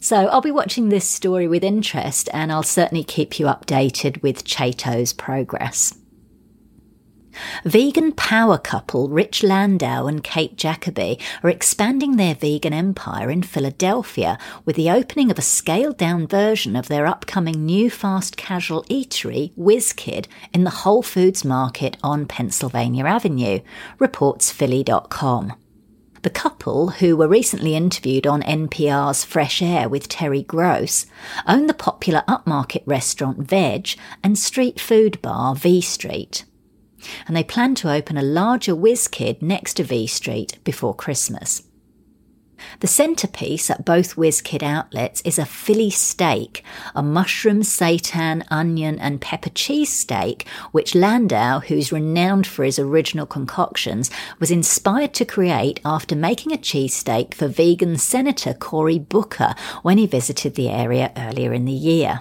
[0.00, 4.44] So I'll be watching this story with interest and I'll certainly keep you updated with
[4.44, 5.94] Chato's progress.
[7.64, 14.38] Vegan power couple Rich Landau and Kate Jacoby are expanding their vegan empire in Philadelphia
[14.64, 19.52] with the opening of a scaled down version of their upcoming new fast casual eatery,
[19.56, 23.60] WizKid, in the Whole Foods market on Pennsylvania Avenue,
[23.98, 25.54] reports Philly.com.
[26.22, 31.06] The couple, who were recently interviewed on NPR's Fresh Air with Terry Gross,
[31.46, 36.44] own the popular upmarket restaurant Vedge and street food bar V Street
[37.26, 41.62] and they plan to open a larger WizKid next to V Street before Christmas.
[42.80, 49.20] The centrepiece at both WizKid outlets is a Philly steak, a mushroom, seitan, onion, and
[49.20, 55.80] pepper cheese steak, which Landau, who's renowned for his original concoctions, was inspired to create
[55.84, 61.52] after making a cheesesteak for vegan Senator Cory Booker when he visited the area earlier
[61.52, 62.20] in the year.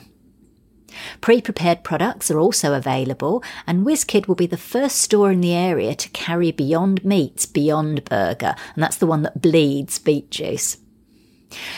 [1.22, 5.54] Pre prepared products are also available, and WizKid will be the first store in the
[5.54, 10.78] area to carry Beyond Meat's Beyond Burger, and that's the one that bleeds beet juice.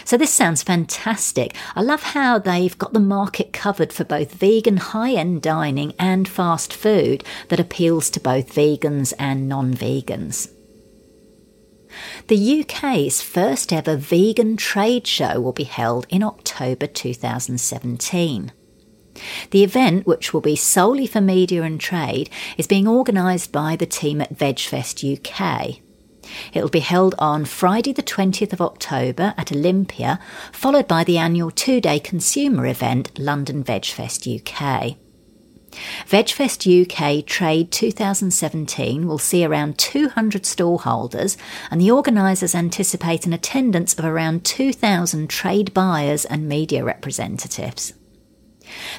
[0.05, 1.55] So this sounds fantastic.
[1.75, 6.27] I love how they've got the market covered for both vegan high end dining and
[6.27, 10.51] fast food that appeals to both vegans and non vegans.
[12.27, 18.51] The UK's first ever vegan trade show will be held in October 2017.
[19.51, 23.85] The event, which will be solely for media and trade, is being organised by the
[23.85, 25.79] team at VegFest UK.
[26.53, 30.19] It will be held on Friday, the 20th of October at Olympia,
[30.51, 34.97] followed by the annual two day consumer event, London VegFest UK.
[36.07, 41.37] VegFest UK Trade 2017 will see around 200 stallholders,
[41.69, 47.93] and the organisers anticipate an attendance of around 2,000 trade buyers and media representatives.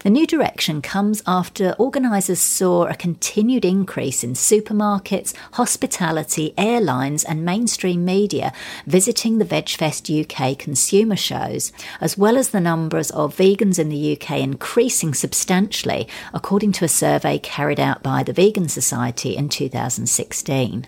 [0.03, 7.45] The new direction comes after organisers saw a continued increase in supermarkets, hospitality, airlines, and
[7.45, 8.53] mainstream media
[8.87, 14.13] visiting the VegFest UK consumer shows, as well as the numbers of vegans in the
[14.13, 20.87] UK increasing substantially, according to a survey carried out by the Vegan Society in 2016.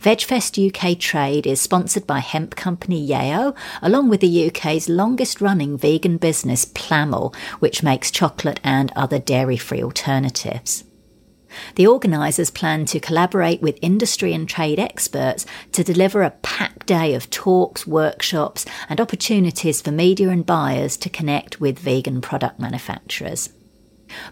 [0.00, 5.76] VegFest UK Trade is sponsored by hemp company Yeo, along with the UK's longest running
[5.76, 10.84] vegan business Plamil, which makes chocolate and other dairy free alternatives.
[11.74, 17.14] The organisers plan to collaborate with industry and trade experts to deliver a packed day
[17.14, 23.50] of talks, workshops, and opportunities for media and buyers to connect with vegan product manufacturers.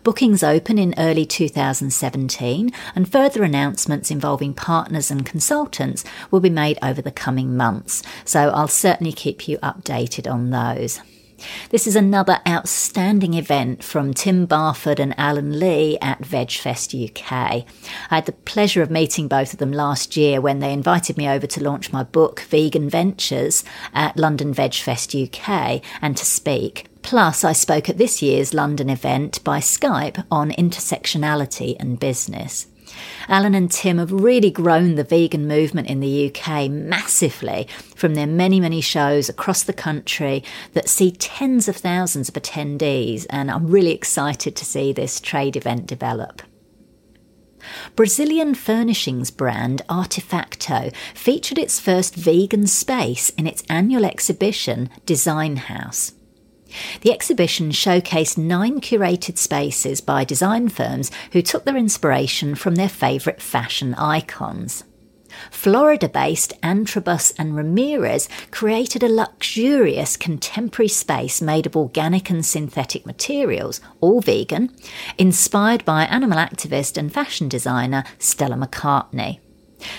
[0.04, 6.78] Bookings open in early 2017, and further announcements involving partners and consultants will be made
[6.82, 11.00] over the coming months, so I'll certainly keep you updated on those.
[11.70, 17.64] This is another outstanding event from Tim Barford and Alan Lee at VegFest UK.
[18.10, 21.28] I had the pleasure of meeting both of them last year when they invited me
[21.28, 23.64] over to launch my book, Vegan Ventures,
[23.94, 26.87] at London VegFest UK and to speak.
[27.08, 32.66] Plus, I spoke at this year's London event by Skype on intersectionality and business.
[33.28, 38.26] Alan and Tim have really grown the vegan movement in the UK massively from their
[38.26, 40.44] many, many shows across the country
[40.74, 45.56] that see tens of thousands of attendees, and I'm really excited to see this trade
[45.56, 46.42] event develop.
[47.96, 56.12] Brazilian furnishings brand Artefacto featured its first vegan space in its annual exhibition Design House.
[57.00, 62.88] The exhibition showcased nine curated spaces by design firms who took their inspiration from their
[62.88, 64.84] favourite fashion icons.
[65.50, 73.06] Florida based Antrobus and Ramirez created a luxurious contemporary space made of organic and synthetic
[73.06, 74.74] materials, all vegan,
[75.16, 79.40] inspired by animal activist and fashion designer Stella McCartney.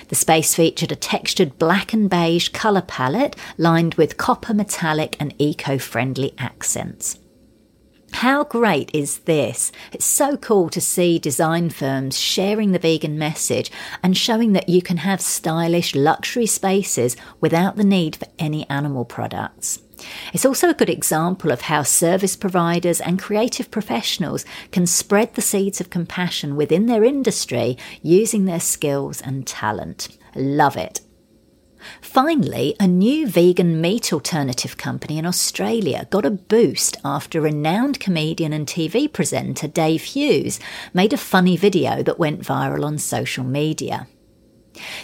[0.08, 5.34] The space featured a textured black and beige colour palette lined with copper, metallic, and
[5.38, 7.20] eco friendly accents.
[8.12, 9.72] How great is this?
[9.94, 13.72] It's so cool to see design firms sharing the vegan message
[14.02, 19.06] and showing that you can have stylish luxury spaces without the need for any animal
[19.06, 19.80] products.
[20.34, 25.42] It's also a good example of how service providers and creative professionals can spread the
[25.42, 30.18] seeds of compassion within their industry using their skills and talent.
[30.36, 31.02] Love it.
[32.02, 38.52] Finally, a new vegan meat alternative company in Australia got a boost after renowned comedian
[38.52, 40.60] and TV presenter Dave Hughes
[40.94, 44.08] made a funny video that went viral on social media.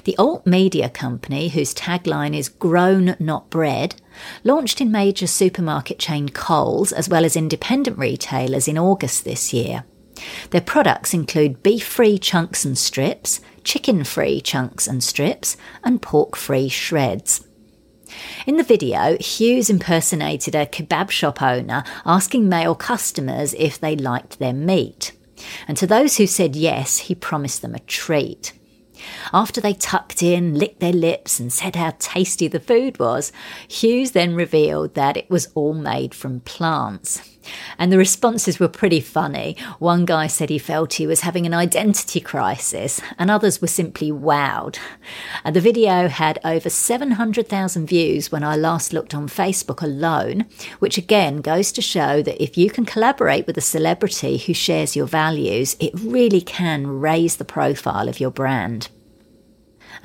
[0.03, 3.95] The alt media company, whose tagline is Grown Not Bred,
[4.43, 9.85] launched in major supermarket chain Coles as well as independent retailers in August this year.
[10.51, 16.35] Their products include beef free chunks and strips, chicken free chunks and strips, and pork
[16.35, 17.45] free shreds.
[18.45, 24.39] In the video, Hughes impersonated a kebab shop owner asking male customers if they liked
[24.39, 25.11] their meat.
[25.67, 28.53] And to those who said yes, he promised them a treat.
[29.33, 33.31] After they tucked in, licked their lips, and said how tasty the food was,
[33.67, 37.34] Hughes then revealed that it was all made from plants.
[37.77, 39.57] And the responses were pretty funny.
[39.79, 44.11] One guy said he felt he was having an identity crisis, and others were simply
[44.11, 44.77] wowed.
[45.43, 50.45] And the video had over 700,000 views when I last looked on Facebook alone,
[50.79, 54.95] which again goes to show that if you can collaborate with a celebrity who shares
[54.95, 58.89] your values, it really can raise the profile of your brand.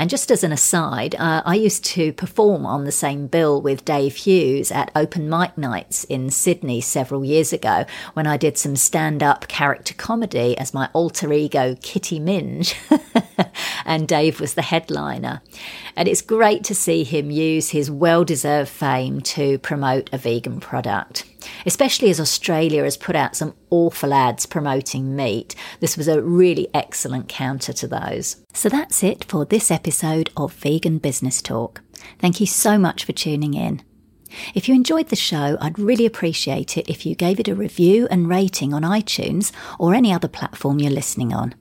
[0.00, 3.84] And just as an aside, uh, I used to perform on the same bill with
[3.84, 7.84] Dave Hughes at open mic nights in Sydney several years ago
[8.14, 12.74] when I did some stand up character comedy as my alter ego Kitty Minge.
[13.84, 15.42] and Dave was the headliner.
[15.96, 20.60] And it's great to see him use his well deserved fame to promote a vegan
[20.60, 21.24] product
[21.66, 25.54] especially as Australia has put out some awful ads promoting meat.
[25.80, 28.36] This was a really excellent counter to those.
[28.52, 31.82] So that's it for this episode of Vegan Business Talk.
[32.18, 33.82] Thank you so much for tuning in.
[34.54, 38.06] If you enjoyed the show, I'd really appreciate it if you gave it a review
[38.10, 41.54] and rating on iTunes or any other platform you're listening on.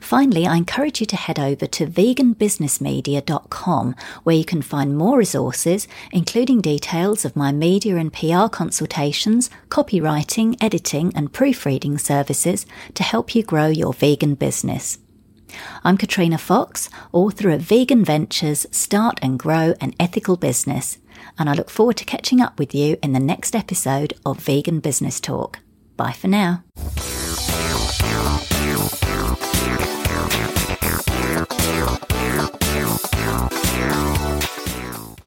[0.00, 5.86] Finally, I encourage you to head over to veganbusinessmedia.com where you can find more resources,
[6.12, 13.34] including details of my media and PR consultations, copywriting, editing, and proofreading services to help
[13.34, 14.98] you grow your vegan business.
[15.82, 20.98] I'm Katrina Fox, author of Vegan Ventures Start and Grow an Ethical Business,
[21.38, 24.80] and I look forward to catching up with you in the next episode of Vegan
[24.80, 25.60] Business Talk.
[25.96, 26.64] Bye for now.